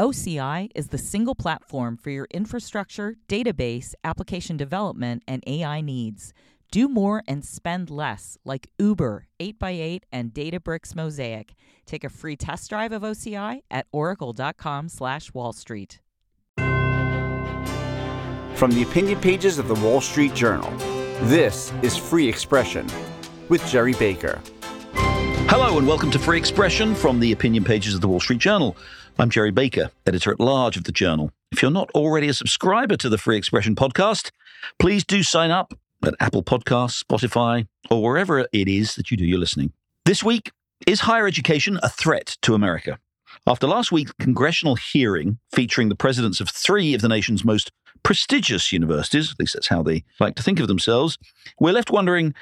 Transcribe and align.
OCI 0.00 0.70
is 0.74 0.88
the 0.88 0.98
single 0.98 1.36
platform 1.36 1.96
for 1.96 2.10
your 2.10 2.26
infrastructure, 2.32 3.14
database, 3.28 3.94
application 4.02 4.56
development, 4.56 5.22
and 5.28 5.44
AI 5.46 5.80
needs. 5.82 6.34
Do 6.72 6.88
more 6.88 7.22
and 7.28 7.44
spend 7.44 7.90
less, 7.90 8.36
like 8.44 8.70
Uber, 8.80 9.28
8x8, 9.38 10.00
and 10.10 10.34
Databricks 10.34 10.96
Mosaic. 10.96 11.54
Take 11.86 12.02
a 12.02 12.08
free 12.08 12.34
test 12.34 12.68
drive 12.70 12.90
of 12.90 13.02
OCI 13.02 13.60
at 13.70 13.86
oracle.com 13.92 14.88
slash 14.88 15.32
Wall 15.32 15.52
Street. 15.52 16.00
From 18.56 18.72
the 18.72 18.82
opinion 18.82 19.20
pages 19.20 19.60
of 19.60 19.68
the 19.68 19.74
Wall 19.74 20.00
Street 20.00 20.34
Journal, 20.34 20.72
this 21.28 21.72
is 21.82 21.96
Free 21.96 22.28
Expression 22.28 22.88
with 23.48 23.64
Gerry 23.68 23.94
Baker. 23.94 24.42
Hello 25.46 25.78
and 25.78 25.86
welcome 25.86 26.10
to 26.10 26.18
Free 26.18 26.38
Expression 26.38 26.96
from 26.96 27.20
the 27.20 27.30
opinion 27.30 27.62
pages 27.62 27.94
of 27.94 28.00
the 28.00 28.08
Wall 28.08 28.18
Street 28.18 28.40
Journal. 28.40 28.76
I'm 29.16 29.30
Gerry 29.30 29.52
Baker, 29.52 29.92
editor 30.06 30.32
at 30.32 30.40
large 30.40 30.76
of 30.76 30.84
the 30.84 30.90
Journal. 30.90 31.30
If 31.52 31.62
you're 31.62 31.70
not 31.70 31.88
already 31.92 32.26
a 32.26 32.34
subscriber 32.34 32.96
to 32.96 33.08
the 33.08 33.16
Free 33.16 33.36
Expression 33.36 33.76
podcast, 33.76 34.32
please 34.80 35.04
do 35.04 35.22
sign 35.22 35.52
up 35.52 35.72
at 36.04 36.16
Apple 36.18 36.42
Podcasts, 36.42 37.04
Spotify, 37.04 37.68
or 37.92 38.02
wherever 38.02 38.40
it 38.40 38.48
is 38.52 38.96
that 38.96 39.12
you 39.12 39.16
do 39.16 39.24
your 39.24 39.38
listening. 39.38 39.72
This 40.04 40.24
week, 40.24 40.50
is 40.84 41.02
higher 41.02 41.28
education 41.28 41.78
a 41.80 41.88
threat 41.88 42.36
to 42.42 42.54
America? 42.54 42.98
After 43.46 43.68
last 43.68 43.92
week's 43.92 44.12
congressional 44.18 44.74
hearing 44.74 45.38
featuring 45.52 45.90
the 45.90 45.94
presidents 45.94 46.40
of 46.40 46.48
three 46.48 46.92
of 46.92 47.00
the 47.00 47.08
nation's 47.08 47.44
most 47.44 47.70
prestigious 48.02 48.72
universities, 48.72 49.30
at 49.30 49.38
least 49.38 49.54
that's 49.54 49.68
how 49.68 49.84
they 49.84 50.02
like 50.18 50.34
to 50.34 50.42
think 50.42 50.58
of 50.58 50.66
themselves, 50.66 51.18
we're 51.60 51.72
left 51.72 51.90
wondering 51.90 52.34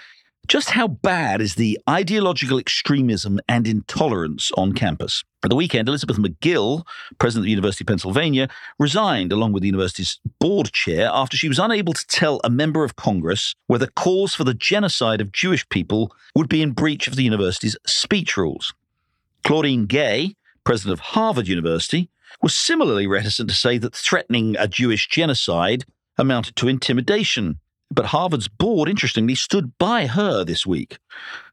just 0.49 0.71
how 0.71 0.89
bad 0.89 1.41
is 1.41 1.55
the 1.55 1.79
ideological 1.89 2.59
extremism 2.59 3.41
and 3.49 3.67
intolerance 3.67 4.51
on 4.57 4.73
campus? 4.73 5.23
At 5.45 5.51
the 5.51 5.57
weekend, 5.57 5.89
Elizabeth 5.89 6.19
Magill, 6.19 6.85
president 7.19 7.43
of 7.43 7.45
the 7.47 7.51
University 7.51 7.85
of 7.85 7.89
Pennsylvania, 7.89 8.49
resigned 8.79 9.33
along 9.33 9.53
with 9.53 9.63
the 9.63 9.69
university's 9.69 10.21
board 10.41 10.73
chair 10.73 11.11
after 11.13 11.37
she 11.37 11.49
was 11.49 11.59
unable 11.59 11.93
to 11.93 12.07
tell 12.07 12.41
a 12.45 12.51
member 12.51 12.85
of 12.85 12.97
Congress 12.97 13.55
whether 13.67 13.87
calls 13.87 14.35
for 14.35 14.45
the 14.45 14.55
genocide 14.55 15.21
of 15.21 15.33
Jewish 15.33 15.69
people 15.69 16.15
would 16.35 16.49
be 16.49 16.63
in 16.63 16.73
breach 16.73 17.07
of 17.07 17.17
the 17.17 17.25
university's 17.25 17.77
speech 17.87 18.37
rules. 18.37 18.75
Claudine 19.45 19.87
Gay, 19.87 20.37
president 20.65 20.93
of 20.93 21.01
Harvard 21.01 21.49
University, 21.49 22.09
was 22.41 22.55
similarly 22.55 23.07
reticent 23.07 23.49
to 23.49 23.55
say 23.55 23.79
that 23.79 23.95
threatening 23.95 24.57
a 24.59 24.69
Jewish 24.69 25.09
genocide 25.09 25.85
amounted 26.19 26.57
to 26.57 26.69
intimidation 26.69 27.59
but 27.93 28.07
Harvard's 28.07 28.49
board, 28.49 28.89
interestingly, 28.89 29.35
stood 29.35 29.77
by 29.79 30.07
her 30.07 30.45
this 30.45 30.67
week. 30.67 30.99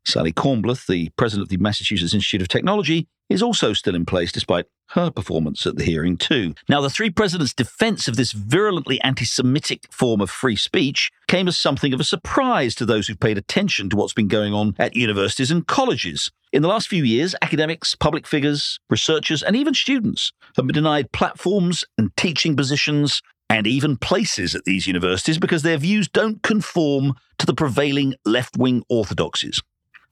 Sally 0.06 0.32
Kornbluth, 0.32 0.88
the 0.88 1.10
president 1.18 1.46
of 1.46 1.50
the 1.50 1.58
Massachusetts 1.58 2.14
Institute 2.14 2.42
of 2.42 2.48
Technology, 2.48 3.08
is 3.30 3.44
also 3.44 3.74
still 3.74 3.96
in 3.96 4.06
place 4.06 4.32
despite 4.32 4.66
her 4.92 5.12
performance 5.12 5.68
at 5.68 5.76
the 5.76 5.84
hearing, 5.84 6.18
too. 6.18 6.56
Now, 6.68 6.82
the 6.82 6.90
three 6.90 7.12
presidents' 7.12 7.54
defense 7.54 8.08
of 8.08 8.16
this 8.16 8.32
virulently 8.32 9.00
anti 9.02 9.26
Semitic 9.26 9.88
form 9.92 10.20
of 10.20 10.32
free 10.32 10.56
speech 10.56 11.12
came 11.28 11.48
as 11.48 11.58
something 11.58 11.94
of 11.94 12.00
a 12.00 12.04
surprise 12.04 12.74
to 12.76 12.86
those 12.86 13.08
who've 13.08 13.20
paid 13.20 13.38
attention 13.38 13.90
to 13.90 13.96
what's 13.96 14.14
been 14.14 14.28
going 14.28 14.54
on 14.54 14.76
at 14.80 14.96
universities 14.96 15.52
and 15.52 15.68
colleges. 15.68 16.32
In 16.52 16.64
the 16.64 16.68
last 16.68 16.88
few 16.88 17.04
years, 17.04 17.36
academics, 17.44 17.94
public 17.94 18.26
figures, 18.26 18.80
researchers, 18.90 19.44
and 19.44 19.56
even 19.56 19.76
students 19.76 20.34
have 20.56 20.66
been 20.66 20.74
denied 20.74 21.12
platforms 21.12 21.84
and 22.00 22.16
teaching 22.18 22.56
positions 22.56 23.22
and 23.50 23.66
even 23.66 23.98
places 23.98 24.54
at 24.54 24.66
these 24.66 24.88
universities 24.88 25.40
because 25.40 25.64
their 25.64 25.78
views 25.78 26.08
don't 26.08 26.42
conform 26.44 27.14
to 27.40 27.46
the 27.46 27.54
prevailing 27.54 28.16
left 28.26 28.58
wing 28.58 28.84
orthodoxies. 28.90 29.62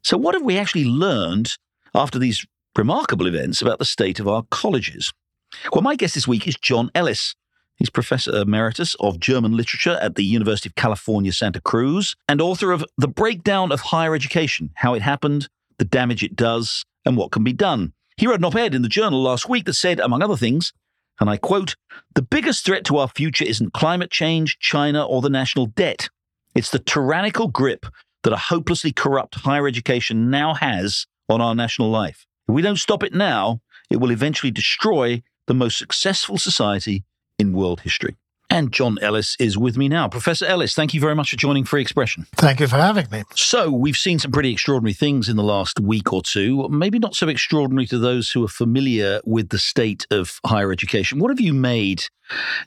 So, 0.03 0.17
what 0.17 0.33
have 0.33 0.43
we 0.43 0.57
actually 0.57 0.85
learned 0.85 1.57
after 1.93 2.17
these 2.17 2.45
remarkable 2.75 3.27
events 3.27 3.61
about 3.61 3.79
the 3.79 3.85
state 3.85 4.19
of 4.19 4.27
our 4.27 4.43
colleges? 4.49 5.13
Well, 5.71 5.81
my 5.81 5.95
guest 5.95 6.15
this 6.15 6.27
week 6.27 6.47
is 6.47 6.55
John 6.55 6.91
Ellis. 6.93 7.35
He's 7.75 7.89
Professor 7.91 8.35
Emeritus 8.35 8.95
of 8.99 9.19
German 9.19 9.55
Literature 9.55 9.99
at 10.01 10.15
the 10.15 10.23
University 10.23 10.69
of 10.69 10.75
California, 10.75 11.31
Santa 11.31 11.61
Cruz, 11.61 12.15
and 12.27 12.41
author 12.41 12.71
of 12.71 12.83
The 12.97 13.07
Breakdown 13.07 13.71
of 13.71 13.81
Higher 13.81 14.15
Education 14.15 14.71
How 14.75 14.95
It 14.95 15.03
Happened, 15.03 15.47
the 15.77 15.85
Damage 15.85 16.23
It 16.23 16.35
Does, 16.35 16.83
and 17.05 17.15
What 17.15 17.31
Can 17.31 17.43
Be 17.43 17.53
Done. 17.53 17.93
He 18.17 18.25
wrote 18.25 18.39
an 18.39 18.45
op 18.45 18.55
ed 18.55 18.73
in 18.73 18.81
the 18.81 18.89
journal 18.89 19.21
last 19.21 19.47
week 19.47 19.65
that 19.65 19.73
said, 19.73 19.99
among 19.99 20.23
other 20.23 20.35
things, 20.35 20.73
and 21.19 21.29
I 21.29 21.37
quote 21.37 21.75
The 22.15 22.21
biggest 22.21 22.65
threat 22.65 22.83
to 22.85 22.97
our 22.97 23.07
future 23.07 23.45
isn't 23.45 23.73
climate 23.73 24.11
change, 24.11 24.59
China, 24.59 25.05
or 25.05 25.21
the 25.21 25.29
national 25.29 25.67
debt. 25.67 26.09
It's 26.55 26.71
the 26.71 26.79
tyrannical 26.79 27.47
grip 27.47 27.85
that 28.23 28.33
a 28.33 28.37
hopelessly 28.37 28.91
corrupt 28.91 29.35
higher 29.35 29.67
education 29.67 30.29
now 30.29 30.53
has 30.55 31.05
on 31.29 31.41
our 31.41 31.55
national 31.55 31.89
life. 31.89 32.25
If 32.47 32.55
we 32.55 32.61
don't 32.61 32.77
stop 32.77 33.03
it 33.03 33.13
now, 33.13 33.61
it 33.89 33.97
will 33.97 34.11
eventually 34.11 34.51
destroy 34.51 35.21
the 35.47 35.53
most 35.53 35.77
successful 35.77 36.37
society 36.37 37.03
in 37.39 37.53
world 37.53 37.81
history. 37.81 38.15
And 38.57 38.71
John 38.71 38.97
Ellis 39.03 39.35
is 39.39 39.55
with 39.55 39.77
me 39.77 39.87
now. 39.87 40.07
Professor 40.07 40.43
Ellis, 40.43 40.73
thank 40.73 40.95
you 40.95 40.99
very 40.99 41.13
much 41.13 41.29
for 41.29 41.35
joining 41.35 41.63
Free 41.63 41.79
Expression. 41.79 42.25
Thank 42.37 42.59
you 42.59 42.65
for 42.65 42.77
having 42.77 43.05
me. 43.11 43.23
So, 43.35 43.69
we've 43.69 43.95
seen 43.95 44.17
some 44.17 44.31
pretty 44.31 44.51
extraordinary 44.51 44.95
things 44.95 45.29
in 45.29 45.35
the 45.35 45.43
last 45.43 45.79
week 45.79 46.11
or 46.11 46.23
two, 46.23 46.67
maybe 46.69 46.97
not 46.97 47.13
so 47.13 47.27
extraordinary 47.27 47.85
to 47.85 47.99
those 47.99 48.31
who 48.31 48.43
are 48.43 48.47
familiar 48.47 49.21
with 49.25 49.49
the 49.49 49.59
state 49.59 50.07
of 50.09 50.39
higher 50.43 50.71
education. 50.71 51.19
What 51.19 51.29
have 51.29 51.39
you 51.39 51.53
made 51.53 52.05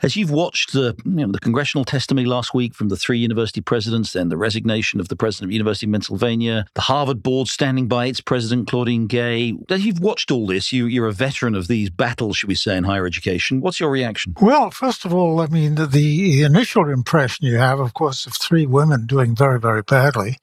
as 0.02 0.16
you've 0.16 0.30
watched 0.30 0.72
the, 0.72 0.94
you 1.04 1.26
know, 1.26 1.32
the 1.32 1.38
congressional 1.38 1.84
testimony 1.84 2.26
last 2.26 2.54
week 2.54 2.74
from 2.74 2.88
the 2.88 2.96
three 2.96 3.18
university 3.18 3.60
presidents, 3.60 4.12
then 4.12 4.28
the 4.28 4.36
resignation 4.36 5.00
of 5.00 5.08
the 5.08 5.16
president 5.16 5.48
of 5.48 5.52
University 5.52 5.86
of 5.86 5.92
Pennsylvania, 5.92 6.66
the 6.74 6.82
Harvard 6.82 7.22
board 7.22 7.48
standing 7.48 7.88
by 7.88 8.06
its 8.06 8.20
president, 8.20 8.68
Claudine 8.68 9.06
Gay, 9.06 9.54
as 9.68 9.84
you've 9.84 10.00
watched 10.00 10.30
all 10.30 10.46
this, 10.46 10.72
you, 10.72 10.86
you're 10.86 11.08
a 11.08 11.12
veteran 11.12 11.54
of 11.54 11.68
these 11.68 11.90
battles, 11.90 12.36
should 12.36 12.48
we 12.48 12.54
say, 12.54 12.76
in 12.76 12.84
higher 12.84 13.06
education. 13.06 13.60
What's 13.60 13.80
your 13.80 13.90
reaction? 13.90 14.34
Well, 14.40 14.70
first 14.70 15.04
of 15.04 15.12
all, 15.12 15.40
I 15.40 15.46
mean, 15.46 15.74
the, 15.74 15.86
the 15.86 16.42
initial 16.42 16.88
impression 16.88 17.46
you 17.46 17.56
have, 17.56 17.80
of 17.80 17.94
course, 17.94 18.26
of 18.26 18.34
three 18.34 18.66
women 18.66 19.06
doing 19.06 19.34
very, 19.34 19.60
very 19.60 19.82
badly. 19.82 20.38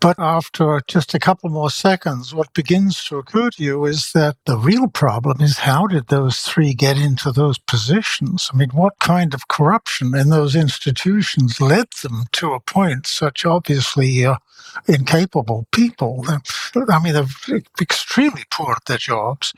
But 0.00 0.18
after 0.18 0.80
just 0.86 1.14
a 1.14 1.18
couple 1.18 1.50
more 1.50 1.70
seconds, 1.70 2.34
what 2.34 2.54
begins 2.54 3.04
to 3.04 3.18
occur 3.18 3.50
to 3.50 3.62
you 3.62 3.84
is 3.84 4.12
that 4.12 4.36
the 4.46 4.56
real 4.56 4.88
problem 4.88 5.40
is 5.40 5.58
how 5.58 5.86
did 5.86 6.08
those 6.08 6.40
three 6.40 6.74
get 6.74 6.96
into 6.98 7.32
those 7.32 7.58
positions? 7.58 8.50
I 8.52 8.56
mean, 8.56 8.70
what 8.70 8.98
kind 9.00 9.34
of 9.34 9.48
corruption 9.48 10.14
in 10.14 10.30
those 10.30 10.54
institutions 10.54 11.60
led 11.60 11.88
them 12.02 12.24
to 12.32 12.52
appoint 12.52 13.06
such 13.06 13.44
obviously 13.44 14.24
uh, 14.24 14.36
incapable 14.86 15.66
people? 15.72 16.24
I 16.28 17.02
mean, 17.02 17.14
they're 17.14 17.62
extremely 17.80 18.44
poor 18.50 18.72
at 18.72 18.84
their 18.86 18.98
jobs. 18.98 19.52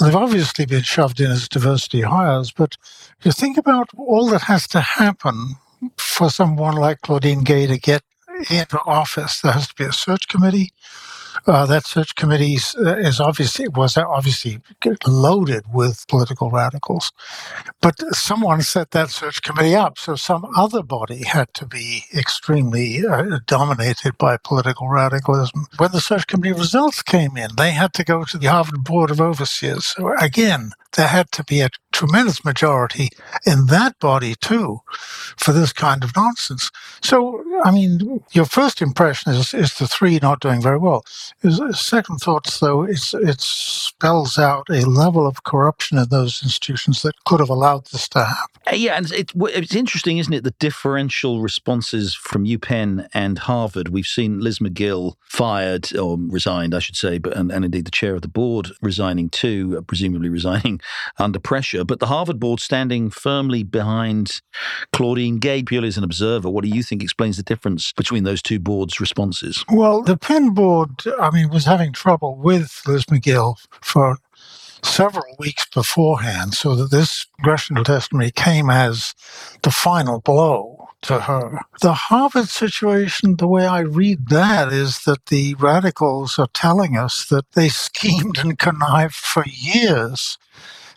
They've 0.00 0.14
obviously 0.14 0.66
been 0.66 0.82
shoved 0.82 1.20
in 1.20 1.30
as 1.30 1.48
diversity 1.48 2.02
hires, 2.02 2.50
but 2.50 2.76
you 3.22 3.32
think 3.32 3.58
about 3.58 3.88
all 3.96 4.28
that 4.30 4.42
has 4.42 4.66
to 4.68 4.80
happen 4.80 5.56
for 5.96 6.30
someone 6.30 6.74
like 6.74 7.00
Claudine 7.00 7.42
Gay 7.42 7.66
to 7.66 7.78
get 7.78 8.02
into 8.50 8.80
office, 8.86 9.40
there 9.40 9.52
has 9.52 9.68
to 9.68 9.74
be 9.74 9.84
a 9.84 9.92
search 9.92 10.28
committee. 10.28 10.72
Uh, 11.46 11.66
that 11.66 11.86
search 11.86 12.14
committee 12.16 12.58
uh, 12.78 12.96
is 12.98 13.20
obviously 13.20 13.68
was 13.68 13.96
obviously 13.96 14.60
loaded 15.06 15.64
with 15.72 16.06
political 16.08 16.50
radicals, 16.50 17.12
but 17.80 17.96
someone 18.14 18.62
set 18.62 18.92
that 18.92 19.10
search 19.10 19.42
committee 19.42 19.74
up. 19.74 19.98
So 19.98 20.16
some 20.16 20.46
other 20.56 20.82
body 20.82 21.24
had 21.24 21.52
to 21.54 21.66
be 21.66 22.04
extremely 22.16 23.06
uh, 23.06 23.40
dominated 23.46 24.18
by 24.18 24.36
political 24.38 24.88
radicalism. 24.88 25.66
When 25.78 25.92
the 25.92 26.00
search 26.00 26.26
committee 26.26 26.52
results 26.58 27.02
came 27.02 27.36
in, 27.36 27.50
they 27.56 27.72
had 27.72 27.94
to 27.94 28.04
go 28.04 28.24
to 28.24 28.38
the 28.38 28.48
Harvard 28.48 28.84
Board 28.84 29.10
of 29.10 29.20
Overseers. 29.20 29.86
So 29.86 30.14
again, 30.20 30.72
there 31.00 31.08
had 31.08 31.32
to 31.32 31.42
be 31.44 31.62
a 31.62 31.70
tremendous 31.92 32.44
majority 32.44 33.08
in 33.46 33.66
that 33.66 33.98
body 33.98 34.34
too 34.34 34.80
for 35.36 35.52
this 35.52 35.72
kind 35.72 36.04
of 36.04 36.14
nonsense. 36.14 36.70
So, 37.02 37.42
I 37.64 37.70
mean, 37.70 38.22
your 38.32 38.44
first 38.44 38.82
impression 38.82 39.32
is, 39.32 39.54
is 39.54 39.74
the 39.74 39.86
three 39.86 40.18
not 40.20 40.40
doing 40.40 40.60
very 40.60 40.78
well. 40.78 41.04
Second 41.72 42.18
thoughts, 42.18 42.60
though, 42.60 42.82
it's, 42.82 43.14
it 43.14 43.40
spells 43.40 44.38
out 44.38 44.66
a 44.70 44.82
level 44.82 45.26
of 45.26 45.44
corruption 45.44 45.96
in 45.98 46.08
those 46.10 46.42
institutions 46.42 47.02
that 47.02 47.14
could 47.24 47.40
have 47.40 47.50
allowed 47.50 47.86
this 47.86 48.08
to 48.10 48.24
happen. 48.24 48.60
Uh, 48.66 48.76
yeah, 48.76 48.96
and 48.96 49.10
it, 49.12 49.32
it's 49.34 49.74
interesting, 49.74 50.18
isn't 50.18 50.32
it, 50.32 50.44
the 50.44 50.54
differential 50.58 51.40
responses 51.40 52.14
from 52.14 52.44
UPenn 52.44 53.08
and 53.14 53.38
Harvard. 53.38 53.88
We've 53.88 54.06
seen 54.06 54.40
Liz 54.40 54.58
Magill 54.58 55.14
fired 55.22 55.96
or 55.96 56.18
resigned, 56.18 56.74
I 56.74 56.78
should 56.78 56.96
say, 56.96 57.18
but 57.18 57.36
and, 57.36 57.50
and 57.50 57.64
indeed 57.64 57.86
the 57.86 57.90
chair 57.90 58.14
of 58.14 58.22
the 58.22 58.28
board 58.28 58.70
resigning 58.82 59.30
too, 59.30 59.82
presumably 59.86 60.28
resigning 60.28 60.80
under 61.18 61.38
pressure. 61.38 61.84
But 61.84 62.00
the 62.00 62.06
Harvard 62.06 62.40
board 62.40 62.60
standing 62.60 63.10
firmly 63.10 63.62
behind 63.62 64.40
Claudine 64.92 65.38
Gay, 65.38 65.62
purely 65.62 65.88
as 65.88 65.96
an 65.96 66.04
observer. 66.04 66.48
What 66.48 66.64
do 66.64 66.70
you 66.70 66.82
think 66.82 67.02
explains 67.02 67.36
the 67.36 67.42
difference 67.42 67.92
between 67.92 68.24
those 68.24 68.42
two 68.42 68.58
boards' 68.58 69.00
responses? 69.00 69.64
Well, 69.70 70.02
the 70.02 70.16
Penn 70.16 70.50
board, 70.50 71.02
I 71.20 71.30
mean, 71.30 71.50
was 71.50 71.64
having 71.64 71.92
trouble 71.92 72.36
with 72.36 72.82
Liz 72.86 73.04
Magill 73.06 73.56
for 73.82 74.18
several 74.82 75.36
weeks 75.38 75.66
beforehand, 75.68 76.54
so 76.54 76.74
that 76.74 76.90
this 76.90 77.26
congressional 77.36 77.84
testimony 77.84 78.30
came 78.30 78.70
as 78.70 79.14
the 79.62 79.70
final 79.70 80.20
blow 80.20 80.88
to 81.02 81.20
her. 81.20 81.60
The 81.80 81.94
Harvard 81.94 82.48
situation, 82.48 83.36
the 83.36 83.48
way 83.48 83.66
I 83.66 83.80
read 83.80 84.28
that 84.28 84.72
is 84.72 85.00
that 85.04 85.26
the 85.26 85.54
radicals 85.54 86.38
are 86.38 86.48
telling 86.52 86.96
us 86.96 87.26
that 87.26 87.50
they 87.52 87.68
schemed 87.86 88.38
and 88.38 88.58
connived 88.58 89.14
for 89.14 89.44
years 89.46 90.38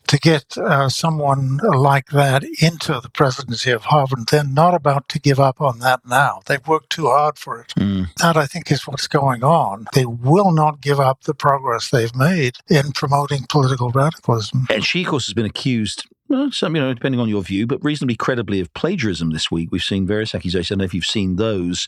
to 0.07 0.19
get 0.19 0.57
uh, 0.57 0.89
someone 0.89 1.57
like 1.57 2.07
that 2.09 2.43
into 2.61 2.99
the 2.99 3.09
presidency 3.09 3.71
of 3.71 3.85
Harvard. 3.85 4.27
They're 4.29 4.43
not 4.43 4.73
about 4.73 5.09
to 5.09 5.19
give 5.19 5.39
up 5.39 5.61
on 5.61 5.79
that 5.79 6.01
now. 6.05 6.41
They've 6.45 6.65
worked 6.67 6.89
too 6.89 7.07
hard 7.07 7.37
for 7.37 7.59
it. 7.59 7.73
Mm. 7.77 8.13
That, 8.15 8.37
I 8.37 8.45
think, 8.45 8.71
is 8.71 8.87
what's 8.87 9.07
going 9.07 9.43
on. 9.43 9.87
They 9.93 10.05
will 10.05 10.51
not 10.51 10.81
give 10.81 10.99
up 10.99 11.23
the 11.23 11.33
progress 11.33 11.89
they've 11.89 12.15
made 12.15 12.57
in 12.69 12.91
promoting 12.91 13.45
political 13.49 13.89
radicalism. 13.91 14.67
And 14.69 14.83
she, 14.83 15.03
of 15.03 15.09
course, 15.09 15.27
has 15.27 15.33
been 15.33 15.45
accused 15.45 16.07
well, 16.33 16.51
some, 16.51 16.75
you 16.75 16.81
know, 16.81 16.93
depending 16.93 17.21
on 17.21 17.29
your 17.29 17.43
view, 17.43 17.67
but 17.67 17.83
reasonably 17.83 18.15
credibly 18.15 18.59
of 18.59 18.73
plagiarism 18.73 19.29
this 19.29 19.51
week. 19.51 19.69
We've 19.71 19.83
seen 19.83 20.07
various 20.07 20.33
accusations. 20.33 20.71
I 20.71 20.73
don't 20.73 20.79
know 20.79 20.85
if 20.85 20.93
you've 20.93 21.05
seen 21.05 21.35
those. 21.35 21.87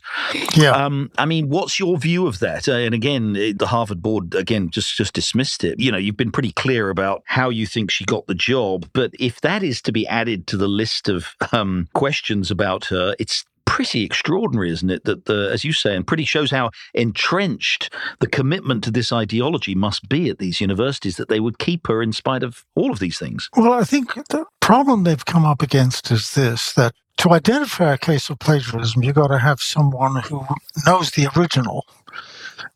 Yeah. 0.54 0.70
Um, 0.70 1.10
I 1.18 1.26
mean, 1.26 1.48
what's 1.48 1.80
your 1.80 1.98
view 1.98 2.26
of 2.26 2.38
that? 2.38 2.68
Uh, 2.68 2.74
and 2.74 2.94
again, 2.94 3.34
it, 3.34 3.58
the 3.58 3.66
Harvard 3.66 4.02
board 4.02 4.34
again 4.34 4.70
just 4.70 4.96
just 4.96 5.14
dismissed 5.14 5.64
it. 5.64 5.80
You 5.80 5.90
know, 5.90 5.98
you've 5.98 6.16
been 6.16 6.30
pretty 6.30 6.52
clear 6.52 6.90
about 6.90 7.22
how 7.26 7.48
you 7.48 7.66
think 7.66 7.90
she 7.90 8.04
got 8.04 8.26
the 8.26 8.34
job, 8.34 8.88
but 8.92 9.10
if 9.18 9.40
that 9.40 9.62
is 9.62 9.82
to 9.82 9.92
be 9.92 10.06
added 10.06 10.46
to 10.48 10.56
the 10.56 10.68
list 10.68 11.08
of 11.08 11.34
um, 11.52 11.88
questions 11.94 12.50
about 12.50 12.84
her, 12.86 13.16
it's 13.18 13.44
pretty 13.66 14.04
extraordinary, 14.04 14.70
isn't 14.70 14.90
it? 14.90 15.04
That 15.04 15.26
the, 15.26 15.50
as 15.52 15.64
you 15.64 15.72
say, 15.72 15.94
and 15.94 16.06
pretty 16.06 16.24
shows 16.24 16.50
how 16.50 16.70
entrenched 16.94 17.92
the 18.20 18.26
commitment 18.26 18.82
to 18.84 18.90
this 18.90 19.12
ideology 19.12 19.74
must 19.74 20.08
be 20.08 20.30
at 20.30 20.38
these 20.38 20.60
universities 20.60 21.16
that 21.16 21.28
they 21.28 21.40
would 21.40 21.58
keep 21.58 21.86
her 21.86 22.02
in 22.02 22.12
spite 22.12 22.42
of 22.42 22.64
all 22.74 22.90
of 22.90 22.98
these 22.98 23.18
things. 23.18 23.50
Well, 23.56 23.74
I 23.74 23.84
think 23.84 24.14
the 24.14 24.46
problem 24.60 25.04
they've 25.04 25.24
come 25.24 25.44
up 25.44 25.60
against 25.60 26.10
is 26.10 26.34
this: 26.34 26.72
that 26.72 26.94
to 27.18 27.30
identify 27.30 27.92
a 27.92 27.98
case 27.98 28.30
of 28.30 28.38
plagiarism, 28.38 29.02
you've 29.02 29.14
got 29.14 29.28
to 29.28 29.38
have 29.38 29.60
someone 29.60 30.22
who 30.22 30.44
knows 30.86 31.10
the 31.10 31.28
original. 31.36 31.84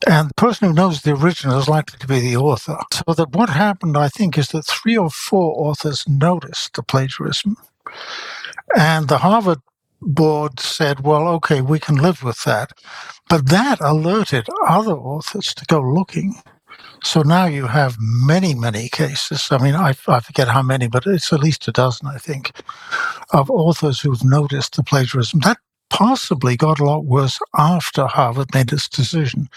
And 0.07 0.31
the 0.31 0.35
person 0.35 0.69
who 0.69 0.75
knows 0.75 1.03
the 1.03 1.13
original 1.13 1.59
is 1.59 1.69
likely 1.69 1.99
to 1.99 2.07
be 2.07 2.21
the 2.21 2.37
author. 2.37 2.79
So 2.93 3.15
that 3.15 3.33
what 3.33 3.49
happened, 3.49 3.97
I 3.97 4.09
think, 4.09 4.37
is 4.37 4.49
that 4.49 4.67
three 4.67 4.97
or 4.97 5.11
four 5.11 5.55
authors 5.57 6.05
noticed 6.07 6.75
the 6.75 6.83
plagiarism. 6.83 7.57
And 8.77 9.09
the 9.09 9.19
Harvard 9.19 9.61
board 10.03 10.61
said, 10.61 11.01
well, 11.01 11.29
okay, 11.29 11.61
we 11.61 11.79
can 11.79 11.97
live 11.97 12.23
with 12.23 12.43
that. 12.45 12.73
But 13.29 13.49
that 13.49 13.81
alerted 13.81 14.47
other 14.69 14.95
authors 14.95 15.55
to 15.55 15.65
go 15.67 15.81
looking. 15.81 16.35
So 17.05 17.23
now 17.23 17.47
you 17.47 17.67
have 17.67 17.97
many, 18.01 18.55
many 18.55 18.89
cases. 18.89 19.49
I 19.51 19.59
mean, 19.59 19.75
I, 19.75 19.95
I 20.09 20.21
forget 20.21 20.49
how 20.49 20.63
many, 20.63 20.89
but 20.89 21.07
it's 21.07 21.33
at 21.33 21.41
least 21.41 21.69
a 21.69 21.73
dozen, 21.73 22.09
I 22.09 22.19
think, 22.19 22.53
of 23.33 23.51
authors 23.51 24.01
who've 24.01 24.25
noticed 24.25 24.77
the 24.77 24.83
plagiarism. 24.83 25.41
That 25.41 25.59
possibly 25.91 26.57
got 26.57 26.81
a 26.81 26.85
lot 26.85 27.05
worse 27.05 27.39
after 27.57 28.07
Harvard 28.07 28.55
made 28.55 28.73
its 28.73 28.89
decision. 28.89 29.49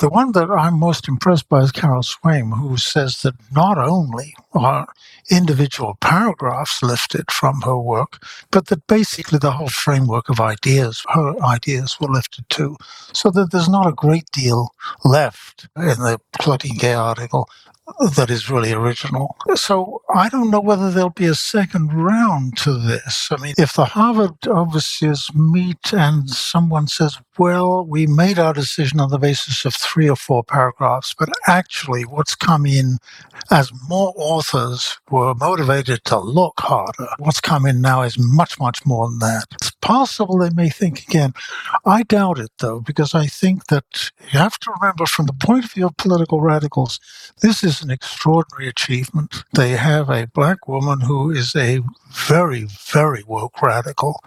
The 0.00 0.08
one 0.08 0.32
that 0.32 0.50
I'm 0.50 0.78
most 0.78 1.08
impressed 1.08 1.48
by 1.48 1.60
is 1.60 1.72
Carol 1.72 2.02
Swain, 2.02 2.52
who 2.52 2.76
says 2.76 3.22
that 3.22 3.34
not 3.52 3.76
only 3.78 4.34
are 4.54 4.88
individual 5.30 5.96
paragraphs 6.00 6.82
lifted 6.82 7.30
from 7.30 7.62
her 7.62 7.76
work, 7.76 8.22
but 8.50 8.66
that 8.68 8.86
basically 8.86 9.38
the 9.38 9.52
whole 9.52 9.68
framework 9.68 10.28
of 10.28 10.40
ideas, 10.40 11.04
her 11.10 11.34
ideas 11.44 11.98
were 12.00 12.08
lifted 12.08 12.48
too. 12.48 12.76
So 13.12 13.30
that 13.30 13.50
there's 13.52 13.68
not 13.68 13.86
a 13.86 13.92
great 13.92 14.30
deal 14.32 14.70
left 15.04 15.68
in 15.76 15.98
the 16.00 16.20
Claudine 16.38 16.76
Gay 16.78 16.94
article 16.94 17.48
that 18.16 18.30
is 18.30 18.50
really 18.50 18.72
original. 18.72 19.36
So 19.54 20.02
I 20.14 20.28
don't 20.28 20.50
know 20.50 20.60
whether 20.60 20.90
there'll 20.90 21.10
be 21.10 21.26
a 21.26 21.34
second 21.34 21.92
round 21.92 22.56
to 22.58 22.74
this. 22.74 23.28
I 23.30 23.40
mean, 23.40 23.54
if 23.58 23.74
the 23.74 23.84
Harvard 23.84 24.46
officers 24.48 25.30
meet 25.34 25.92
and 25.92 26.28
someone 26.28 26.88
says, 26.88 27.18
well, 27.38 27.84
we 27.84 28.06
made 28.06 28.38
our 28.38 28.52
decision 28.52 28.98
on 28.98 29.10
the 29.10 29.18
basis 29.18 29.64
of 29.64 29.74
three 29.74 30.08
or 30.08 30.16
four 30.16 30.42
paragraphs, 30.42 31.14
but 31.18 31.28
actually 31.46 32.02
what's 32.02 32.34
come 32.34 32.66
in 32.66 32.98
as 33.50 33.70
more 33.88 34.12
authors 34.16 34.98
were 35.10 35.34
motivated 35.34 36.04
to 36.04 36.18
look 36.18 36.54
harder, 36.58 37.08
what's 37.18 37.40
come 37.40 37.66
in 37.66 37.80
now 37.80 38.02
is 38.02 38.18
much, 38.18 38.58
much 38.58 38.84
more 38.84 39.08
than 39.08 39.18
that. 39.20 39.44
It's 39.52 39.70
possible 39.80 40.38
they 40.38 40.50
may 40.50 40.70
think 40.70 41.02
again. 41.02 41.34
I 41.84 42.02
doubt 42.02 42.38
it, 42.38 42.50
though, 42.58 42.80
because 42.80 43.14
I 43.14 43.26
think 43.26 43.66
that 43.66 44.10
you 44.32 44.38
have 44.38 44.58
to 44.60 44.72
remember 44.80 45.06
from 45.06 45.26
the 45.26 45.32
point 45.32 45.64
of 45.64 45.72
view 45.72 45.86
of 45.86 45.96
political 45.96 46.40
radicals, 46.40 46.98
this 47.42 47.62
is 47.62 47.75
an 47.82 47.90
extraordinary 47.90 48.68
achievement. 48.68 49.44
They 49.52 49.70
have 49.70 50.10
a 50.10 50.26
black 50.26 50.68
woman 50.68 51.00
who 51.00 51.30
is 51.30 51.54
a 51.54 51.80
very, 52.10 52.64
very 52.64 53.22
woke 53.26 53.60
radical 53.62 54.22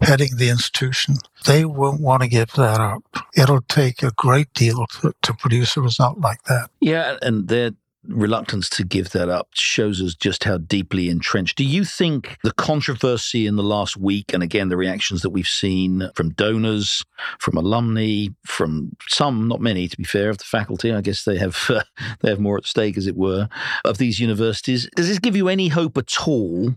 heading 0.00 0.36
the 0.36 0.48
institution. 0.48 1.16
They 1.46 1.64
won't 1.64 2.00
want 2.00 2.22
to 2.22 2.28
give 2.28 2.52
that 2.52 2.80
up. 2.80 3.02
It'll 3.36 3.62
take 3.62 4.02
a 4.02 4.12
great 4.12 4.52
deal 4.54 4.86
to, 5.00 5.14
to 5.22 5.34
produce 5.34 5.76
a 5.76 5.80
result 5.80 6.18
like 6.18 6.42
that. 6.44 6.70
Yeah, 6.80 7.16
and 7.22 7.48
they're 7.48 7.72
reluctance 8.08 8.68
to 8.70 8.84
give 8.84 9.10
that 9.10 9.28
up 9.28 9.48
shows 9.54 10.02
us 10.02 10.14
just 10.14 10.44
how 10.44 10.58
deeply 10.58 11.08
entrenched. 11.08 11.56
Do 11.56 11.64
you 11.64 11.84
think 11.84 12.38
the 12.42 12.52
controversy 12.52 13.46
in 13.46 13.56
the 13.56 13.62
last 13.62 13.96
week, 13.96 14.32
and 14.32 14.42
again, 14.42 14.68
the 14.68 14.76
reactions 14.76 15.22
that 15.22 15.30
we've 15.30 15.46
seen 15.46 16.10
from 16.14 16.30
donors, 16.30 17.04
from 17.38 17.56
alumni, 17.56 18.26
from 18.44 18.96
some, 19.08 19.46
not 19.46 19.60
many, 19.60 19.88
to 19.88 19.96
be 19.96 20.04
fair, 20.04 20.30
of 20.30 20.38
the 20.38 20.44
faculty, 20.44 20.92
I 20.92 21.00
guess 21.00 21.24
they 21.24 21.38
have 21.38 21.56
uh, 21.68 21.82
they 22.20 22.30
have 22.30 22.40
more 22.40 22.56
at 22.56 22.66
stake, 22.66 22.96
as 22.96 23.06
it 23.06 23.16
were, 23.16 23.48
of 23.84 23.98
these 23.98 24.18
universities. 24.18 24.88
Does 24.96 25.08
this 25.08 25.18
give 25.18 25.36
you 25.36 25.48
any 25.48 25.68
hope 25.68 25.96
at 25.98 26.26
all 26.26 26.74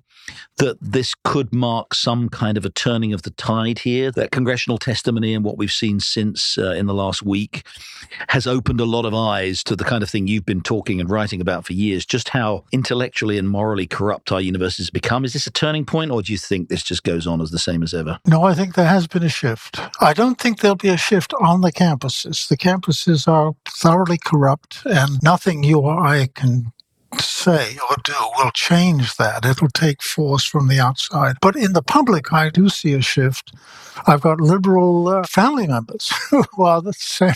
that 0.57 0.77
this 0.79 1.15
could 1.23 1.53
mark 1.53 1.95
some 1.95 2.29
kind 2.29 2.57
of 2.57 2.65
a 2.65 2.69
turning 2.69 3.13
of 3.13 3.23
the 3.23 3.31
tide 3.31 3.79
here? 3.79 4.11
That 4.11 4.31
congressional 4.31 4.77
testimony 4.77 5.33
and 5.33 5.43
what 5.43 5.57
we've 5.57 5.71
seen 5.71 5.99
since 5.99 6.57
uh, 6.57 6.71
in 6.71 6.87
the 6.87 6.93
last 6.93 7.23
week 7.23 7.63
has 8.29 8.45
opened 8.45 8.79
a 8.79 8.85
lot 8.85 9.05
of 9.05 9.13
eyes 9.13 9.63
to 9.63 9.75
the 9.75 9.83
kind 9.83 10.03
of 10.03 10.09
thing 10.09 10.27
you've 10.27 10.45
been 10.45 10.61
talking 10.61 10.99
and 10.99 11.09
writing 11.09 11.20
about 11.41 11.65
for 11.65 11.73
years, 11.73 12.05
just 12.05 12.29
how 12.29 12.63
intellectually 12.71 13.37
and 13.37 13.49
morally 13.49 13.85
corrupt 13.85 14.31
our 14.31 14.41
universities 14.41 14.89
become. 14.89 15.25
Is 15.25 15.33
this 15.33 15.47
a 15.47 15.51
turning 15.51 15.85
point, 15.85 16.11
or 16.11 16.21
do 16.21 16.31
you 16.31 16.37
think 16.37 16.69
this 16.69 16.83
just 16.83 17.03
goes 17.03 17.27
on 17.27 17.41
as 17.41 17.51
the 17.51 17.59
same 17.59 17.83
as 17.83 17.93
ever? 17.93 18.19
No, 18.25 18.43
I 18.43 18.53
think 18.53 18.75
there 18.75 18.87
has 18.87 19.07
been 19.07 19.23
a 19.23 19.29
shift. 19.29 19.79
I 19.99 20.13
don't 20.13 20.39
think 20.39 20.59
there'll 20.59 20.75
be 20.75 20.89
a 20.89 20.97
shift 20.97 21.33
on 21.39 21.61
the 21.61 21.71
campuses. 21.71 22.47
The 22.47 22.57
campuses 22.57 23.27
are 23.27 23.53
thoroughly 23.67 24.17
corrupt, 24.17 24.81
and 24.85 25.21
nothing 25.21 25.63
you 25.63 25.79
or 25.79 26.05
I 26.05 26.27
can 26.33 26.71
say 27.19 27.77
or 27.89 27.95
do 28.03 28.13
will 28.37 28.51
change 28.51 29.15
that. 29.15 29.45
It'll 29.45 29.69
take 29.69 30.01
force 30.01 30.45
from 30.45 30.67
the 30.67 30.79
outside. 30.79 31.35
But 31.41 31.55
in 31.55 31.73
the 31.73 31.81
public, 31.81 32.31
I 32.31 32.49
do 32.49 32.69
see 32.69 32.93
a 32.93 33.01
shift. 33.01 33.53
I've 34.07 34.21
got 34.21 34.39
liberal 34.39 35.07
uh, 35.07 35.23
family 35.23 35.67
members 35.67 36.11
who 36.29 36.43
are 36.63 36.81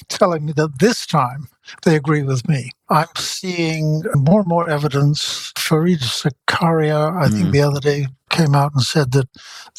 telling 0.08 0.46
me 0.46 0.54
that 0.54 0.80
this 0.80 1.06
time 1.06 1.48
they 1.84 1.96
agree 1.96 2.24
with 2.24 2.48
me. 2.48 2.72
I'm 2.90 3.08
seeing 3.18 4.04
more 4.16 4.42
and 4.42 4.48
more 4.48 4.70
evidence. 4.70 5.52
Fareed 5.56 6.00
Zakaria, 6.02 7.20
I 7.20 7.28
mm. 7.28 7.32
think 7.34 7.52
the 7.52 7.62
other 7.62 7.80
day, 7.80 8.08
came 8.30 8.56
out 8.56 8.74
and 8.74 8.84
said 8.84 9.12
that 9.12 9.28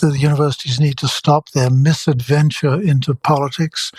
the 0.00 0.19
universities 0.19 0.81
need 0.81 0.99
to 0.99 1.09
stop 1.09 1.50
their 1.50 1.71
misadventure 1.71 2.81
into 2.81 3.15
politics. 3.15 3.93